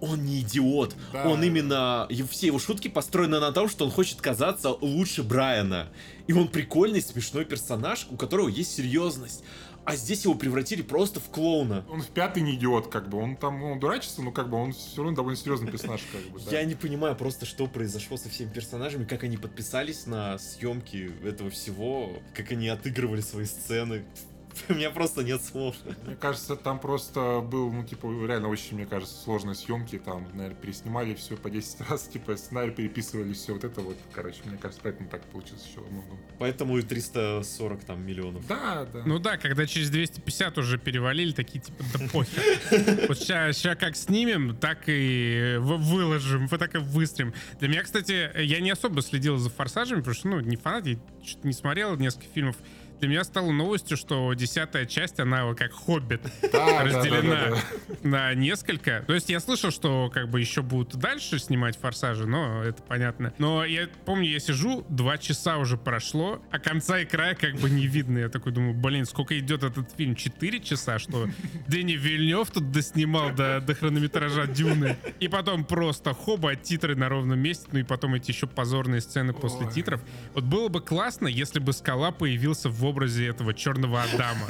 [0.00, 0.94] он не идиот.
[1.12, 1.28] Да.
[1.28, 2.08] Он именно...
[2.30, 5.88] Все его шутки построены на том, что он хочет казаться лучше Брайана.
[6.26, 9.42] И он прикольный, смешной персонаж, у которого есть серьезность.
[9.84, 11.82] А здесь его превратили просто в клоуна.
[11.88, 14.74] Он в пятый не идиот, как бы, он там, он дурачится, но как бы он
[14.74, 16.58] все равно довольно серьезный персонаж, как бы, да.
[16.58, 21.48] Я не понимаю просто, что произошло со всеми персонажами, как они подписались на съемки этого
[21.48, 24.04] всего, как они отыгрывали свои сцены.
[24.68, 25.76] У меня просто нет слов.
[26.06, 29.98] Мне кажется, там просто был, ну, типа, реально очень, мне кажется, сложные съемки.
[29.98, 33.96] Там, наверное, переснимали все по 10 раз, типа, сценарий переписывали, все вот это вот.
[34.12, 35.80] Короче, мне кажется, поэтому так получилось еще.
[35.90, 36.04] Ну.
[36.38, 38.46] Поэтому и 340 там миллионов.
[38.46, 39.02] Да, да.
[39.04, 43.06] Ну да, когда через 250 уже перевалили, такие типа, да похер.
[43.08, 47.34] Вот сейчас как снимем, так и выложим, вот так и выстрелим.
[47.58, 50.96] Для меня, кстати, я не особо следил за форсажами, потому что, ну, не фанат, я
[51.24, 52.56] что-то не смотрел несколько фильмов.
[53.00, 56.20] Для меня стало новостью, что десятая часть, она как «Хоббит»
[56.52, 57.56] Да, разделена да, да,
[57.88, 58.08] да.
[58.08, 59.04] на несколько.
[59.06, 63.32] То есть я слышал, что как бы еще будут дальше снимать форсажи, но это понятно.
[63.38, 67.70] Но я помню, я сижу, два часа уже прошло, а конца и края как бы
[67.70, 68.18] не видно.
[68.18, 70.14] Я такой думаю, блин, сколько идет этот фильм?
[70.16, 71.28] Четыре часа, что
[71.68, 74.96] Дэнни Вильнев тут доснимал до, до хронометража Дюны.
[75.20, 79.32] И потом просто хоба, титры на ровном месте, ну и потом эти еще позорные сцены
[79.32, 79.72] после Ой.
[79.72, 80.00] титров.
[80.34, 84.46] Вот было бы классно, если бы Скала появился в образе этого черного Адама.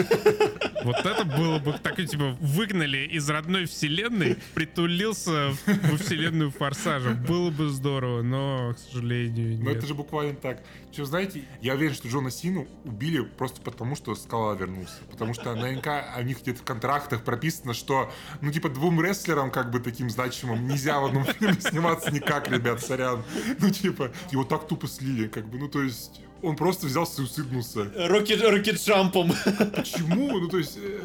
[0.84, 7.10] Вот это было бы так, типа, выгнали из родной вселенной, притулился во вселенную Форсажа.
[7.10, 9.78] Было бы здорово, но, к сожалению, Но нет.
[9.78, 10.62] это же буквально так.
[10.92, 14.96] Что, знаете, я уверен, что Джона Сину убили просто потому, что Скала вернулся.
[15.10, 18.10] Потому что наверняка у них где-то в контрактах прописано, что,
[18.40, 22.80] ну, типа, двум рестлерам, как бы, таким значимым, нельзя в одном фильме сниматься никак, ребят,
[22.80, 23.22] сорян.
[23.60, 26.20] Ну, типа, его так тупо слили, как бы, ну, то есть...
[26.40, 27.90] Он просто взялся и усыпнулся.
[27.96, 29.32] Рокет, рокет-джампом.
[29.74, 30.38] Почему?
[30.38, 31.00] Ну, то есть, э,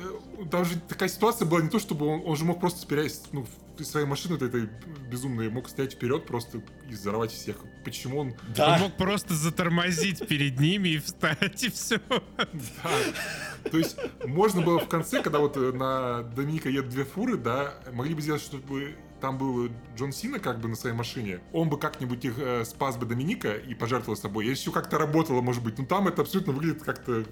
[0.51, 3.45] там же такая ситуация была не то, чтобы он, он же мог просто спереть, ну,
[3.81, 4.69] своей машины этой
[5.09, 7.57] безумной, мог стоять вперед просто и взорвать всех.
[7.83, 8.27] Почему он...
[8.29, 8.77] Он Да.
[8.77, 11.99] мог просто затормозить перед ними и встать, и все.
[12.37, 13.69] Да.
[13.71, 17.75] То есть, можно было в конце, когда вот э, на Доминика едут две фуры, да,
[17.91, 21.79] могли бы сделать, чтобы там был Джон Сина как бы на своей машине, он бы
[21.79, 24.45] как-нибудь их э, спас бы Доминика и пожертвовал собой.
[24.45, 27.23] Если все как-то работало, может быть, но там это абсолютно выглядит как-то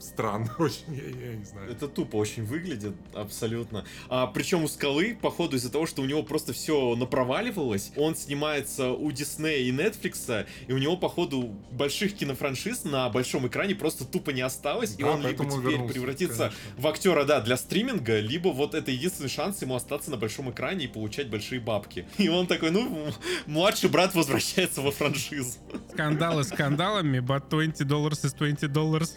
[0.00, 1.70] странно очень, я, я не знаю.
[1.70, 3.84] Это тупо очень выглядит, абсолютно.
[4.08, 8.90] А, причем у Скалы, походу, из-за того, что у него просто все напроваливалось, он снимается
[8.90, 14.30] у Диснея и Netflix, и у него, походу, больших кинофраншиз на большом экране просто тупо
[14.30, 16.58] не осталось, и Да, он либо теперь вернулся, превратится конечно.
[16.76, 20.86] в актера, да, для стриминга, либо вот это единственный шанс ему остаться на большом экране
[20.86, 22.06] и получать большие бабки.
[22.18, 23.12] И он такой, ну,
[23.46, 25.58] младший брат возвращается во франшизу.
[25.92, 29.16] Скандалы скандалами, but 20 dollars is 20 dollars.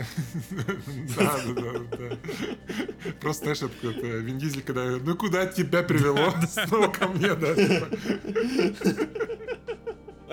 [1.18, 3.12] Да, да, да, да.
[3.20, 6.34] Просто, знаешь, это Вин Дизель, когда, ну куда тебя привело?
[6.68, 7.56] Снова ко мне, да.
[7.56, 7.88] типа.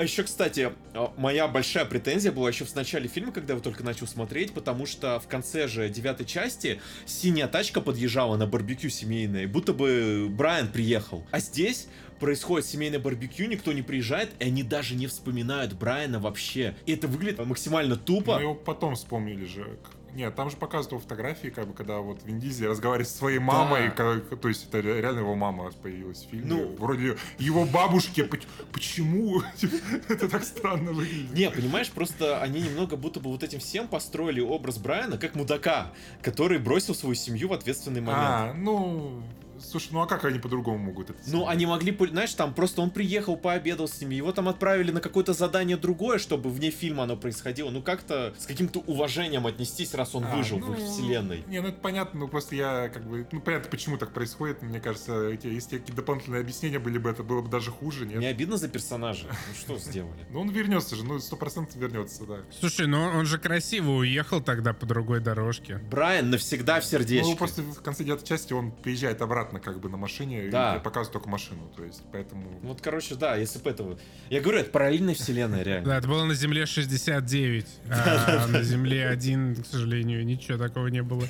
[0.00, 3.62] А еще, кстати, а, моя большая претензия была еще в начале фильма, когда я его
[3.62, 8.88] только начал смотреть, потому что в конце же девятой части синяя тачка подъезжала на барбекю
[8.88, 11.26] семейное, будто бы Брайан приехал.
[11.32, 11.86] А здесь
[12.18, 16.74] происходит семейное барбекю, никто не приезжает, и они даже не вспоминают Брайана вообще.
[16.86, 18.36] И это выглядит максимально тупо.
[18.36, 19.78] Мы его потом вспомнили же.
[20.14, 23.90] Нет, там же показывают фотографии, как бы, когда вот Вин Дизель разговаривает со своей мамой,
[23.90, 26.46] когда- то есть это ре- реально его мама появилась в фильме.
[26.46, 26.76] Ну.
[26.78, 29.42] Вроде его бабушки, поч- почему?
[30.08, 31.32] Это так странно выглядит.
[31.32, 35.92] Не, понимаешь, просто они немного будто бы вот этим всем построили образ Брайана как мудака,
[36.22, 38.20] который бросил свою семью в ответственный момент.
[38.20, 39.22] А, ну,
[39.62, 41.48] слушай, ну а как они по-другому могут это Ну, сделать?
[41.50, 45.32] они могли, знаешь, там просто он приехал, пообедал с ними, его там отправили на какое-то
[45.32, 47.70] задание другое, чтобы вне фильма оно происходило.
[47.70, 51.44] Ну, как-то с каким-то уважением отнестись, раз он А, выжил ну, в их вселенной.
[51.46, 54.62] Не, ну это понятно, ну просто я как бы, ну понятно, почему так происходит.
[54.62, 58.18] Мне кажется, эти, если какие-то дополнительные объяснения были бы, это было бы даже хуже, нет?
[58.18, 59.26] Не обидно за персонажа?
[59.28, 60.26] Ну, что сделали?
[60.30, 62.38] Ну он вернется же, ну сто процентов вернется, да.
[62.58, 65.78] Слушай, ну он же красиво уехал тогда по другой дорожке.
[65.90, 67.36] Брайан навсегда в Ну сердечке.
[67.36, 70.76] просто в конце девятой части он приезжает обратно как бы на машине Да.
[70.76, 72.48] и показывает только машину, то есть поэтому...
[72.62, 73.98] Вот, короче, да, если бы этого...
[74.28, 75.86] Я говорю, это параллельная вселенная, реально.
[75.88, 81.02] Да, это было на Земле 69, а на Земле 1, к сожалению, ничего такого не
[81.02, 81.24] было.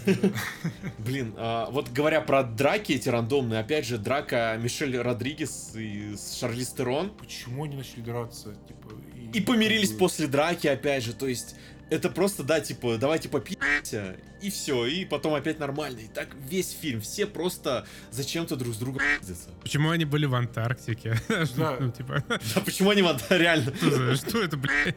[0.98, 6.38] Блин, а, вот говоря про драки эти рандомные, опять же, драка Мишель Родригес и с
[6.38, 8.54] Шарли Стерон, Почему они начали драться?
[8.66, 8.90] Типа,
[9.32, 11.54] И помирились как бы- после драки, опять же, то есть...
[11.88, 16.00] Это просто, да, типа, давайте попи***ся, и все, и потом опять нормально.
[16.00, 19.50] И так весь фильм, все просто зачем-то друг с другом пиздятся.
[19.62, 21.20] Почему они были в Антарктике?
[21.56, 21.76] Да.
[21.80, 23.72] Ну, типа, Да почему они вот реально...
[24.16, 24.96] что это, блядь?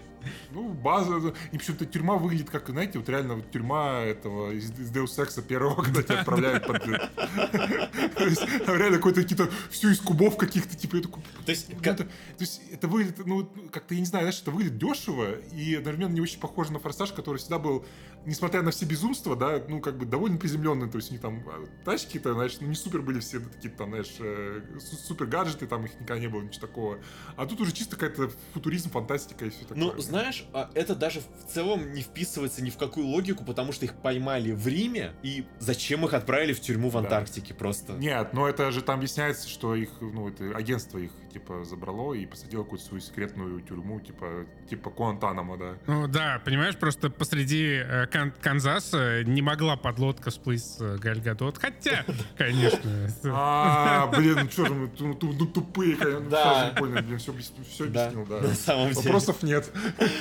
[0.52, 4.92] Ну, база, и почему-то тюрьма выглядит как, знаете, вот реально вот тюрьма этого из, из
[4.92, 6.84] Deus Ex первого, когда тебя отправляют под...
[6.84, 11.80] То есть, реально какой-то какие-то все из кубов каких-то, типа, я такой, То есть, Ну,
[11.82, 15.76] это, то есть это выглядит, ну, как-то, я не знаю, знаешь, это выглядит дешево и
[15.76, 17.86] одновременно не очень похоже на «Форсаж», который всегда был,
[18.26, 21.44] несмотря на все безумства, да, ну, как бы довольно приземленный, то есть у них там
[21.48, 25.68] а, тачки-то, знаешь, ну, не супер были все такие там, знаешь, э, су- супер гаджеты,
[25.68, 27.00] там их никогда не было, ничего такого.
[27.36, 29.78] А тут уже чисто какая-то футуризм, фантастика и все такое.
[29.78, 33.86] Ну, знаешь, а, это даже в целом не вписывается ни в какую логику, потому что
[33.86, 37.00] их поймали в Риме, и зачем их отправили в тюрьму в Да.
[37.00, 37.94] Антарктике просто?
[37.94, 42.26] Нет, но это же там объясняется, что их, ну, это агентство их, типа, забрало и
[42.26, 45.78] посадило в какую-то свою секретную тюрьму, типа, типа Куантанамо, да.
[45.88, 51.20] Ну да, понимаешь, просто посреди э, Кан- Канзаса не могла подлодка всплыть с э, Галь
[51.22, 51.58] Гадот.
[51.58, 52.06] Хотя,
[52.38, 53.10] конечно.
[53.26, 56.44] А, блин, ну что же мы ту- ну, тупые, конечно, Да.
[56.44, 58.40] сразу не понял, блин, все, объяснил, да.
[58.42, 59.02] на самом деле.
[59.02, 59.72] Вопросов нет.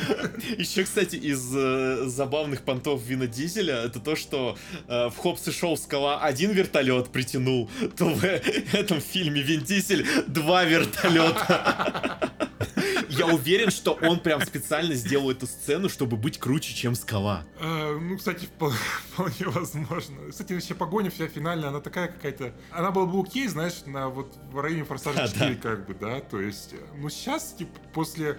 [0.58, 4.56] Еще, кстати, из э, забавных понтов Вина Дизеля, это то, что
[4.88, 10.06] э, в Хопс и Шоу Скала один вертолет притянул, то в этом фильме Вин Дизель
[10.26, 12.30] два вертолета.
[13.08, 17.44] Я уверен, что он прям специально сделал эту сцену, чтобы быть круче, чем Скала.
[17.60, 18.48] Ну, кстати,
[19.12, 20.30] вполне возможно.
[20.30, 22.52] Кстати, вообще погоня вся финальная, она такая какая-то...
[22.70, 25.60] Она была бы окей, знаешь, на вот в районе Форсажа Да, 4, да.
[25.60, 26.74] как бы, да, то есть...
[26.96, 28.38] Ну, сейчас, типа, после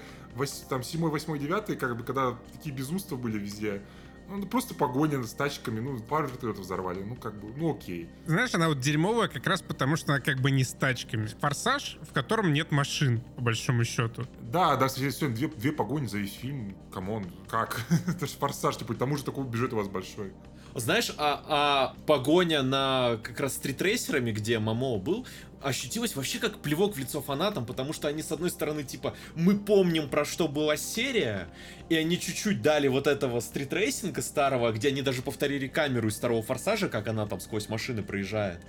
[0.70, 3.82] там 7, 8, 9, как бы, когда такие безумства были везде,
[4.28, 8.10] ну, просто погоня с тачками, ну, пару вертолетов взорвали, ну, как бы, ну, окей.
[8.26, 11.28] Знаешь, она вот дерьмовая как раз потому, что она как бы не с тачками.
[11.40, 14.26] Форсаж, в котором нет машин, по большому счету.
[14.42, 17.82] Да, да, сегодня две, две погони за весь фильм, come on, как?
[18.08, 20.34] Это же Форсаж, типа, к тому же такой бюджет у вас большой.
[20.76, 25.28] Знаешь, а, а погоня на как раз стритрейсерами, где Момоа был,
[25.62, 29.58] ощутилась вообще как плевок в лицо фанатам, потому что они, с одной стороны, типа, мы
[29.58, 31.48] помним, про что была серия,
[31.90, 36.44] и они чуть-чуть дали вот этого стритрейсинга старого, где они даже повторили камеру из второго
[36.44, 38.60] форсажа, как она там сквозь машины проезжает.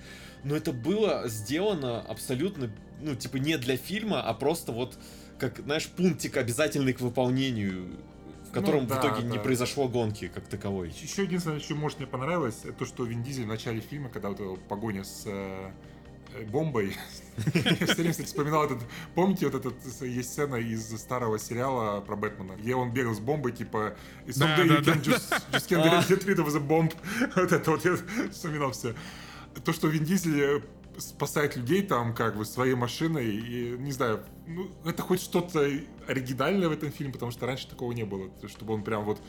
[0.43, 4.97] Но это было сделано абсолютно, ну, типа, не для фильма, а просто вот,
[5.39, 7.97] как, знаешь, пунктик обязательный к выполнению,
[8.55, 9.43] котором Ну да, в итоге не да.
[9.43, 10.89] произошло гонки как таковой.
[10.89, 14.29] Еще единственное, что, может, мне понравилось, это то, что Вин Дизель в начале фильма, когда
[14.29, 15.71] вот погоня с э,
[16.33, 16.95] э, бомбой.
[17.53, 18.79] Я все время, кстати, вспоминал этот...
[19.13, 23.51] Помните, вот этот есть сцена из старого сериала про Бэтмена, где он бегал с бомбой,
[23.51, 26.91] типа Да, Someday да, да, can just, just can't get rid of the bomb.
[27.35, 27.97] Вот это вот я
[28.31, 28.95] вспоминал все.
[29.63, 30.61] То, что Вин Дизель э,
[30.99, 35.69] спасает людей там как бы своей машиной, и не знаю, ну, это хоть что-то
[36.07, 39.19] оригинальное в этом фильме, потому что раньше такого не было, чтобы он прям вот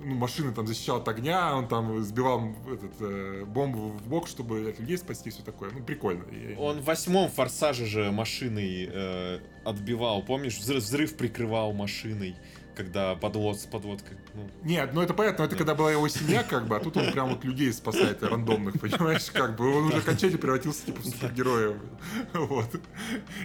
[0.00, 4.68] ну, машины там защищал от огня, он там сбивал этот, э, бомбу в бок, чтобы
[4.68, 5.70] от людей спасти, все такое.
[5.70, 6.24] Ну, прикольно.
[6.32, 10.58] Я- Он в восьмом форсаже же машиной э, отбивал, помнишь?
[10.58, 12.34] Взрыв, взрыв прикрывал машиной,
[12.74, 14.16] когда подвод с подводкой.
[14.34, 17.10] Ну, Нет, ну это понятно, это когда была его семья, как бы, а тут он
[17.12, 21.76] прям вот людей спасает, рандомных, понимаешь, как бы, он уже окончательно превратился, типа, в супергероя,
[22.34, 22.80] вот.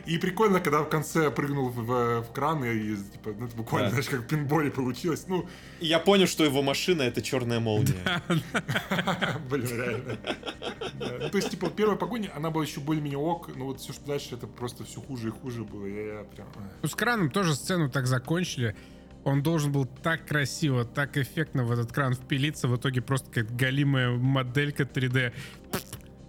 [0.06, 3.92] И прикольно, когда в конце прыгнул в, в кран, и, типа, ну, это буквально, Да.
[3.92, 5.48] знаешь, как в пинболе получилось, ну,
[5.80, 8.22] И я понял, что его машина это черная молния.
[9.50, 10.18] блин, реально.
[11.00, 14.06] Ну, то есть, типа, первая погоня, она была еще более-менее ок, но вот все, что
[14.06, 16.48] дальше, это просто все хуже и хуже было, я, я прям...
[16.50, 16.74] эх.
[16.82, 18.76] Ну, с краном тоже сцену так закончили.
[19.30, 22.68] Он должен был так красиво, так эффектно в этот кран впилиться.
[22.68, 25.34] В итоге просто какая-то галимая моделька 3D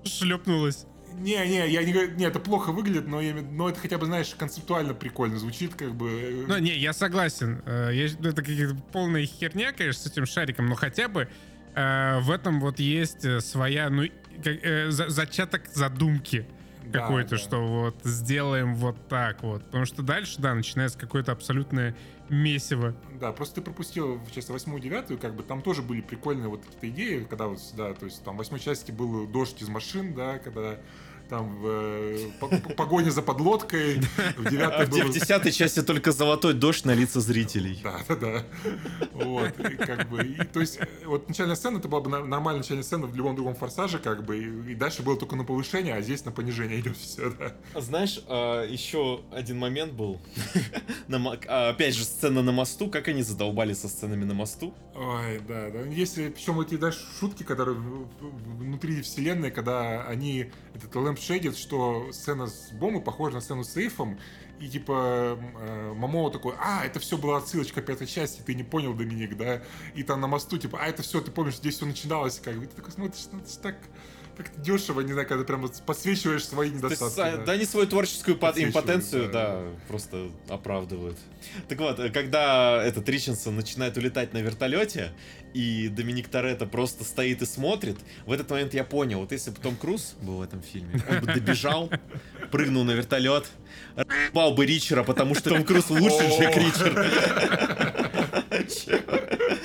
[0.05, 0.87] шлепнулась.
[1.15, 4.07] Не, не, я не говорю, не, это плохо выглядит, но, я, но это хотя бы,
[4.07, 6.45] знаешь, концептуально прикольно звучит, как бы.
[6.47, 7.63] Ну, не, я согласен.
[7.67, 11.29] Э, я- это какая-то полная херня, конечно, с этим шариком, но хотя бы
[11.75, 14.05] э, в этом вот есть э, своя, ну,
[14.43, 16.47] как, за- зачаток задумки
[16.90, 17.38] Да, какой-то, да.
[17.38, 19.64] что вот сделаем вот так вот.
[19.64, 21.96] Потому что дальше, да, начинается какое-то абсолютное
[22.29, 22.94] месиво.
[23.20, 26.64] Да, просто ты пропустил, в части восьмую, девятую, как бы там тоже были прикольные вот
[26.64, 30.14] какие-то идеи, когда вот, да, то есть там в восьмой части был дождь из машин,
[30.14, 30.79] да, когда
[31.31, 34.01] там э, по- по- погоня за подлодкой,
[34.37, 35.03] в А девятой в был...
[35.09, 37.81] в десятой части только золотой дождь на лица зрителей.
[37.83, 38.45] Да, да, да.
[39.12, 42.25] Вот, и как бы, и, то есть, э, вот начальная сцена, это была бы на-
[42.25, 45.45] нормальная начальная сцена в любом другом форсаже, как бы, и, и дальше было только на
[45.45, 47.81] повышение, а здесь на понижение идет все, да.
[47.81, 50.21] Знаешь, а, еще один момент был.
[51.09, 52.88] На а, Опять же, сцена на мосту.
[52.88, 54.75] Как они задолбали со сценами на мосту?
[54.95, 55.81] Ой, да, да.
[55.83, 61.57] Если, причем эти даже шутки, которые в- в- внутри вселенной, когда они, этот лэмп шейдит,
[61.57, 64.19] что сцена с бомбой похожа на сцену с сейфом,
[64.61, 68.93] и типа э, Мамоу такой, а, это все была отсылочка пятой части, ты не понял,
[68.93, 69.63] Доминик, да?
[69.95, 72.67] И там на мосту, типа, а, это все, ты помнишь, здесь все начиналось, как бы,
[72.67, 73.77] ты такой смотришь, ну, это ж так
[74.42, 77.35] как-то дешево, не знаю, когда прям вот подсвечиваешь свои То есть, недостатки.
[77.35, 77.44] а, да.
[77.44, 79.61] да, они свою творческую импотенцию, да.
[79.61, 81.18] да, просто оправдывают.
[81.68, 85.12] Так вот, э, когда этот Ричардсон начинает улетать на вертолете,
[85.53, 89.59] и Доминик Торетто просто стоит и смотрит, в этот момент я понял, вот если бы
[89.61, 91.90] Том Круз был в этом фильме, он бы добежал,
[92.50, 93.50] прыгнул на вертолет,
[94.33, 96.96] бал бы Ричера, потому что Том Круз лучше Джек Ричард.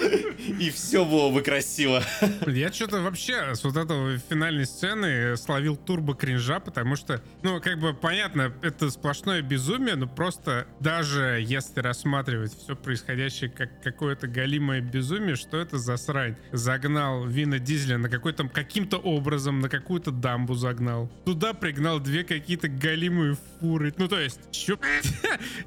[0.59, 2.01] И все было бы красиво.
[2.47, 7.79] Я что-то вообще с вот этого финальной сцены словил турбо кринжа, потому что, ну, как
[7.79, 14.81] бы понятно, это сплошное безумие, но просто даже если рассматривать все происходящее как какое-то галимое
[14.81, 16.37] безумие, что это за срань?
[16.51, 21.11] Загнал Вина Дизеля на какой-то каким-то образом на какую-то дамбу загнал.
[21.25, 23.93] Туда пригнал две какие-то галимые фуры.
[23.97, 24.77] Ну, то есть, чё?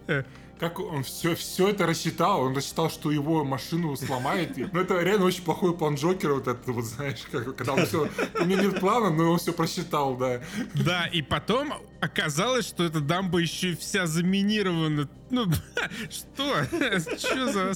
[0.58, 4.58] Как он все, все это рассчитал, он рассчитал, что его машину сломает.
[4.58, 7.86] И- Ну, это реально очень плохой план Джокера, вот это вот, знаешь, как, когда он
[7.86, 8.08] все...
[8.40, 10.40] У меня нет плана, но он все просчитал, да.
[10.74, 15.08] Да, и потом оказалось, что эта дамба еще и вся заминирована.
[15.30, 15.44] Ну,
[16.10, 16.64] что?
[17.18, 17.72] Что за...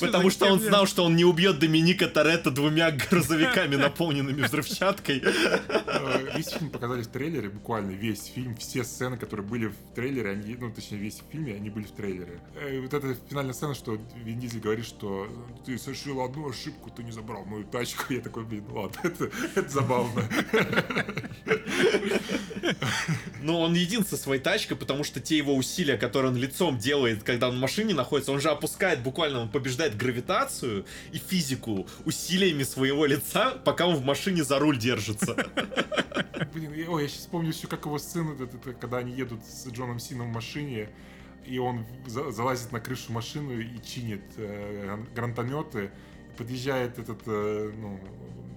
[0.00, 5.22] Потому что он знал, что он не убьет Доминика Торетто двумя грузовиками, наполненными взрывчаткой.
[5.24, 10.30] Э, Весь фильм показали в трейлере, буквально весь фильм, все сцены, которые были в трейлере,
[10.30, 12.40] они, ну, точнее, весь в фильме, они были в трейлере.
[12.56, 15.28] Э, Вот эта финальная сцена, что Вин Дизель говорит, что
[15.64, 18.12] ты совершил одну ошибку, ты не забрал мою тачку.
[18.12, 20.24] Я такой, блин, ну ладно, это, это забавно.
[23.60, 27.48] Он един со своей тачкой, потому что те его усилия, которые он лицом делает, когда
[27.48, 33.06] он в машине находится, он же опускает, буквально он побеждает гравитацию и физику усилиями своего
[33.06, 35.34] лица, пока он в машине за руль держится.
[36.54, 39.98] Блин, я, ой, я сейчас вспомнил еще, как его это, когда они едут с Джоном
[39.98, 40.88] Сином в машине,
[41.46, 45.90] и он за- залазит на крышу машины и чинит э, гран- гранатометы,
[46.36, 48.00] подъезжает этот, э, ну,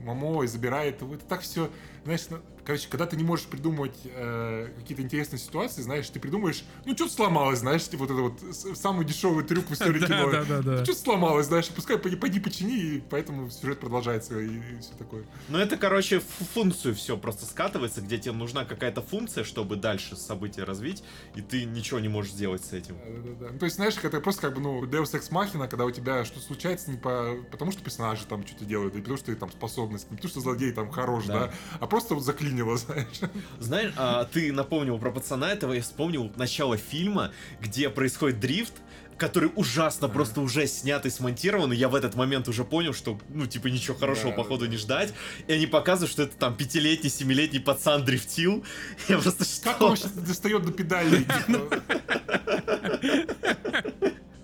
[0.04, 1.14] Мамо и забирает его.
[1.14, 1.70] Это так все,
[2.04, 6.64] знаешь, на- короче, когда ты не можешь придумать э, какие-то интересные ситуации, знаешь, ты придумаешь,
[6.86, 10.06] ну, что-то сломалось, знаешь, типа вот это вот с- самый дешевый трюк в истории Да,
[10.08, 10.32] кино.
[10.32, 10.84] да, да, да.
[10.84, 15.24] Что-то сломалось, знаешь, пускай пойди, пойди почини, и поэтому сюжет продолжается и, все такое.
[15.50, 20.16] Но это, короче, в функцию все просто скатывается, где тебе нужна какая-то функция, чтобы дальше
[20.16, 21.04] события развить,
[21.36, 22.96] и ты ничего не можешь сделать с этим.
[22.98, 23.54] Да-да-да.
[23.54, 26.26] Ну, то есть, знаешь, это просто как бы, ну, Deus Ex Machina, когда у тебя
[26.26, 27.36] что-то случается не по...
[27.52, 30.72] потому что персонажи там что-то делают, и потому, что там способность, не потому, что злодей
[30.72, 31.34] там хорош, Да.
[31.48, 33.20] да, а просто вот заклинило, знаешь.
[33.60, 38.74] Знаешь, а, ты напомнил про пацана этого, я вспомнил начало фильма, где происходит дрифт,
[39.18, 43.20] который ужасно, просто уже снят и смонтирован, и я в этот момент уже понял, что,
[43.30, 44.72] ну, типа, ничего хорошего, Да, походу, да.
[44.72, 45.14] не ждать.
[45.48, 48.64] И они показывают, что это там пятилетний, семилетний пацан дрифтил.
[49.10, 49.86] Я просто Как что?
[49.86, 51.28] он вообще достает до педалей?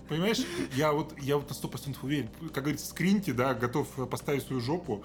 [0.08, 0.38] Понимаешь,
[0.74, 4.42] я вот, я вот на сто процентов уверен, как говорится, скриньте, да, готов э, поставить
[4.42, 5.04] свою жопу,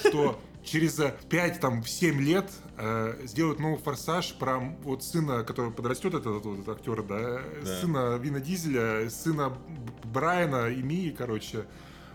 [0.00, 6.58] что через 5-7 лет э, сделают новый форсаж про вот сына, который подрастет, этот, вот,
[6.60, 7.80] этот актер, да, Да.
[7.80, 9.56] сына Вина Дизеля, сына
[10.04, 11.66] Брайана и Мии, короче.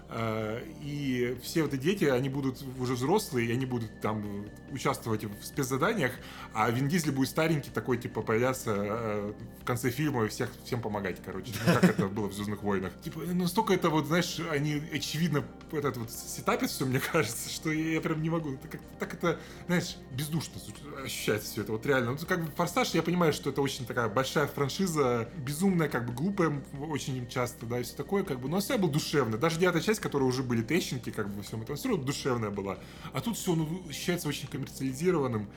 [0.09, 5.23] Э, И все вот эти дети, они будут уже взрослые, и они будут там участвовать
[5.23, 6.11] в спецзаданиях,
[6.53, 10.81] а Вин Дизель будет старенький такой, типа, появляться э, в конце фильма и всех, всем
[10.81, 11.51] помогать, короче.
[11.65, 12.93] Ну, как это было в «Звездных войнах».
[13.03, 17.71] Типа, настолько это вот, знаешь, они очевидно вот это вот сетапят все, мне кажется, что
[17.71, 18.53] я, прям не могу.
[18.53, 20.61] Это как так это, знаешь, бездушно
[21.03, 21.71] ощущается все это.
[21.71, 22.11] Вот реально.
[22.11, 26.13] Ну, как бы «Форсаж», я понимаю, что это очень такая большая франшиза, безумная, как бы
[26.13, 29.37] глупая очень часто, да, и все такое, как бы, но все был душевный.
[29.37, 32.49] Даже девятая часть, которая уже были трещинки, как бы, во всем этом, все равно душевная
[32.49, 32.77] была.
[33.13, 35.49] А тут все, ну, ощущается очень коммерциализированным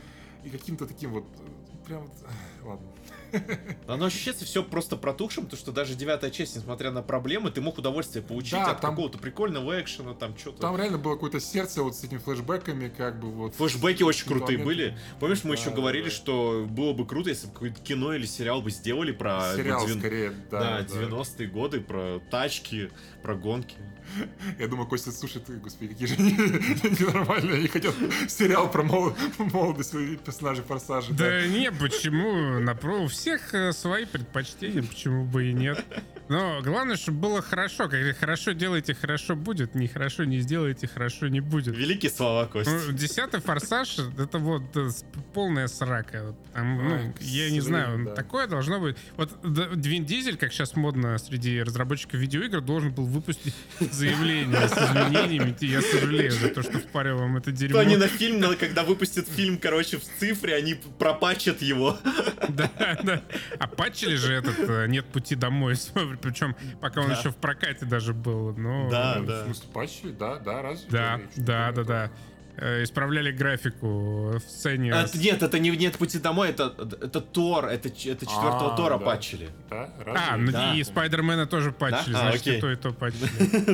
[0.45, 2.11] и каким-то таким вот, э, прям
[2.65, 2.87] ладно.
[3.87, 7.77] Оно ощущается все просто протухшим, потому что даже девятая часть, несмотря на проблемы, ты мог
[7.77, 10.63] удовольствие получить Да, от там- какого-то прикольного экшена, там что-то.
[10.63, 13.55] Там реально было какое-то сердце вот с этими флешбэками, как бы вот.
[13.57, 14.65] Флэшбэки очень Какие-то крутые моменты.
[14.93, 14.99] были.
[15.21, 16.11] Помнишь, мы Да, еще говорили, да.
[16.11, 19.89] что было бы круто, если бы какое-то кино или сериал бы сделали про Сериал вот
[19.91, 20.79] девян- скорее, Да, да.
[20.83, 20.85] да.
[20.87, 22.91] 90-е годы, про тачки,
[23.23, 23.77] про гонки.
[24.59, 26.33] Я думаю, Костя слушает, господи, какие же они
[27.01, 27.59] ненормальные.
[27.59, 27.95] Они хотят
[28.29, 31.13] сериал про мол- молодость своих персонажей Форсажа.
[31.13, 32.61] Да не, почему?
[32.61, 35.85] Напро- у всех э, свои предпочтения, почему бы и нет.
[36.29, 37.89] Но главное, чтобы было хорошо.
[37.89, 39.75] Когда хорошо делаете, хорошо будет.
[39.75, 41.75] Нехорошо не сделаете, хорошо не будет.
[41.77, 42.71] Великие слова, Костя.
[42.87, 44.91] Ну, Десятый форсаж это вот э,
[45.33, 46.35] полная срака.
[46.55, 48.97] Ну, я не знаю, такое должно быть.
[49.17, 53.55] Вот Д- Вин Дизель, как сейчас модно среди разработчиков видеоигр, должен был выпустить
[53.99, 55.55] заявление с изменениями.
[55.61, 57.79] Я сожалею за то, что впарил вам это То дерьмо.
[57.81, 61.99] они на фильм, но когда выпустят фильм, короче, в цифре, они пропачат его.
[62.49, 62.71] Да,
[63.03, 63.23] да.
[63.59, 65.75] А патчили же этот э, «Нет пути домой».
[66.23, 68.53] Причем пока он еще в прокате даже был.
[68.91, 69.43] Да, да.
[69.43, 70.11] В смысле, патчи?
[70.19, 70.89] Да, да, разве?
[70.91, 71.85] Да, да, да, то.
[71.85, 72.11] да.
[72.61, 74.93] Э, Исправляли графику в сцене.
[74.93, 78.77] А, с- нет, это не нет пути домой, это, это Тор, это, это четвертого А,
[78.77, 79.05] Тора да.
[79.05, 79.51] патчили.
[79.71, 80.23] Да, разве?
[80.31, 80.75] А, ну Да.
[80.75, 82.59] и Спайдермена тоже патчили, А, значит, окей.
[82.59, 83.29] и то, и то патчили.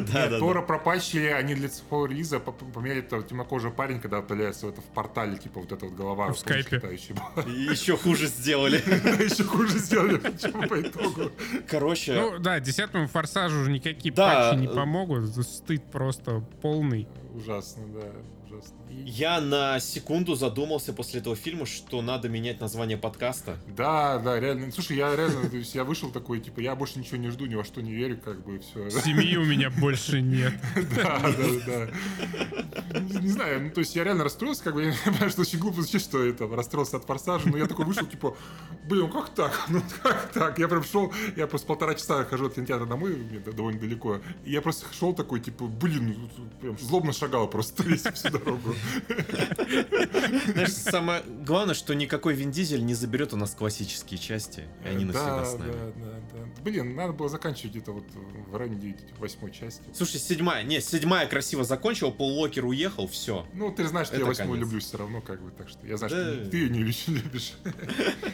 [0.13, 0.67] Да, да, Тора да.
[0.67, 5.39] пропатчили, они для цифрового релиза поменяли этого темнокожего парень, когда появляется в, это, в портале,
[5.39, 6.33] типа вот эта вот голова.
[6.33, 6.77] В скайпе.
[6.77, 8.77] Еще хуже сделали.
[9.25, 11.31] Еще хуже сделали, почему по итогу.
[11.69, 15.35] Короче, Ну да, десятому форсажу уже никакие Да, патчи не помогут.
[15.47, 17.09] Стыд просто полный.
[17.35, 18.07] Ужасно, да,
[18.55, 18.75] ужасно.
[18.91, 23.59] И- я на секунду задумался после этого фильма, что надо менять название подкаста.
[23.77, 24.71] Да, да, реально.
[24.73, 27.55] Слушай, я реально, то есть я вышел такой, типа, я больше ничего не жду, ни
[27.55, 28.91] во что не верю, как бы, все.
[28.91, 30.53] Семьи у меня больше нет.
[30.97, 31.33] Да, да,
[31.67, 33.01] да.
[33.01, 35.59] Не, не знаю, ну, то есть я реально расстроился, как бы, я понимаю, что очень
[35.59, 38.37] глупо звучит, что это, расстроился от форсажа, но я такой вышел, типа,
[38.89, 39.65] блин, ну как так?
[39.69, 40.59] Ну как так?
[40.59, 43.17] Я прям шел, я просто полтора часа хожу от кинотеатра домой,
[43.57, 48.03] довольно далеко, и я просто шел такой, типа, блин, ну, прям злобно шагал просто весь
[48.03, 48.75] всю дорогу.
[50.53, 55.05] Знаешь, самое главное, что никакой Вин Дизель не заберет у нас классические части, и они
[55.05, 55.73] навсегда да, с нами.
[55.73, 56.63] да, да, да.
[56.63, 58.05] Блин, надо было заканчивать где-то вот
[58.49, 59.83] в районе восьмой части.
[59.93, 63.47] Слушай, седьмая, не, седьмая красиво закончила, Пол Уокер уехал, все.
[63.55, 64.67] Ну, ты знаешь, что я восьмую конец.
[64.67, 66.43] люблю все равно, как бы, так что я знаю, Да.
[66.43, 67.05] что ты ее не любишь.
[67.09, 67.53] любишь.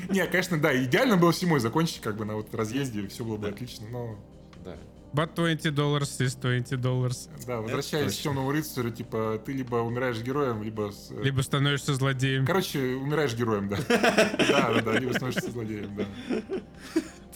[0.09, 3.49] Не, конечно, да, идеально было седьмой закончить, как бы, на вот разъезде, все было бы
[3.49, 4.19] отлично, но,
[4.65, 4.77] Да.
[5.13, 7.29] But 20 dollars is 20 dollars.
[7.47, 10.93] да, возвращаясь к темному рыцарю, типа, ты либо умираешь героем, либо...
[10.93, 12.47] с- э, Либо становишься злодеем.
[12.47, 13.77] Короче, умираешь героем, да.
[13.89, 16.05] Да, да, да, либо становишься злодеем, да.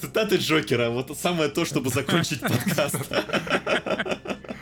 [0.01, 2.97] Цитаты Джокера, вот самое то, чтобы закончить подкаст.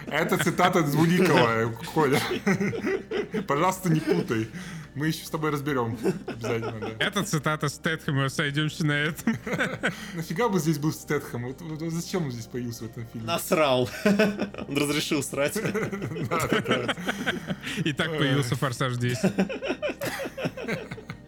[0.07, 2.21] Это цитата Звуникова, Коля.
[3.47, 4.49] Пожалуйста, не путай.
[4.95, 5.99] Мы еще с тобой разберем.
[6.27, 6.91] Обязательно, да.
[6.99, 9.37] Это цитата Стэтхэма, сойдемся на этом.
[10.15, 11.47] Нафига бы здесь был Стэтхэм?
[11.47, 13.27] Вот, вот зачем он здесь появился в этом фильме?
[13.27, 13.89] Насрал.
[14.05, 15.59] Он разрешил срать.
[16.29, 16.97] Да, да, да.
[17.85, 19.33] И так появился Форсаж 10.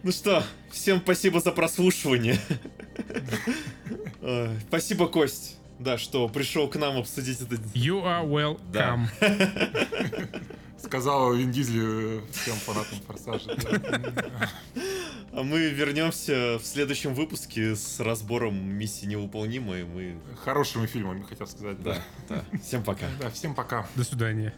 [0.03, 2.39] Ну что, всем спасибо за прослушивание.
[4.67, 5.57] Спасибо, Кость.
[5.79, 7.55] Да, что пришел к нам обсудить это.
[7.73, 9.07] You are welcome.
[10.81, 13.55] Сказал Вин Дизель э, всем фанатам Форсажа.
[13.55, 14.49] да.
[15.33, 19.83] А мы вернемся в следующем выпуске с разбором миссии невыполнимой.
[19.83, 20.17] Мы...
[20.45, 21.81] Хорошими фильмами, хотел сказать.
[21.83, 21.97] Да,
[22.29, 22.45] да.
[22.63, 23.07] Всем пока.
[23.19, 23.85] Да, всем пока.
[23.95, 24.53] До свидания.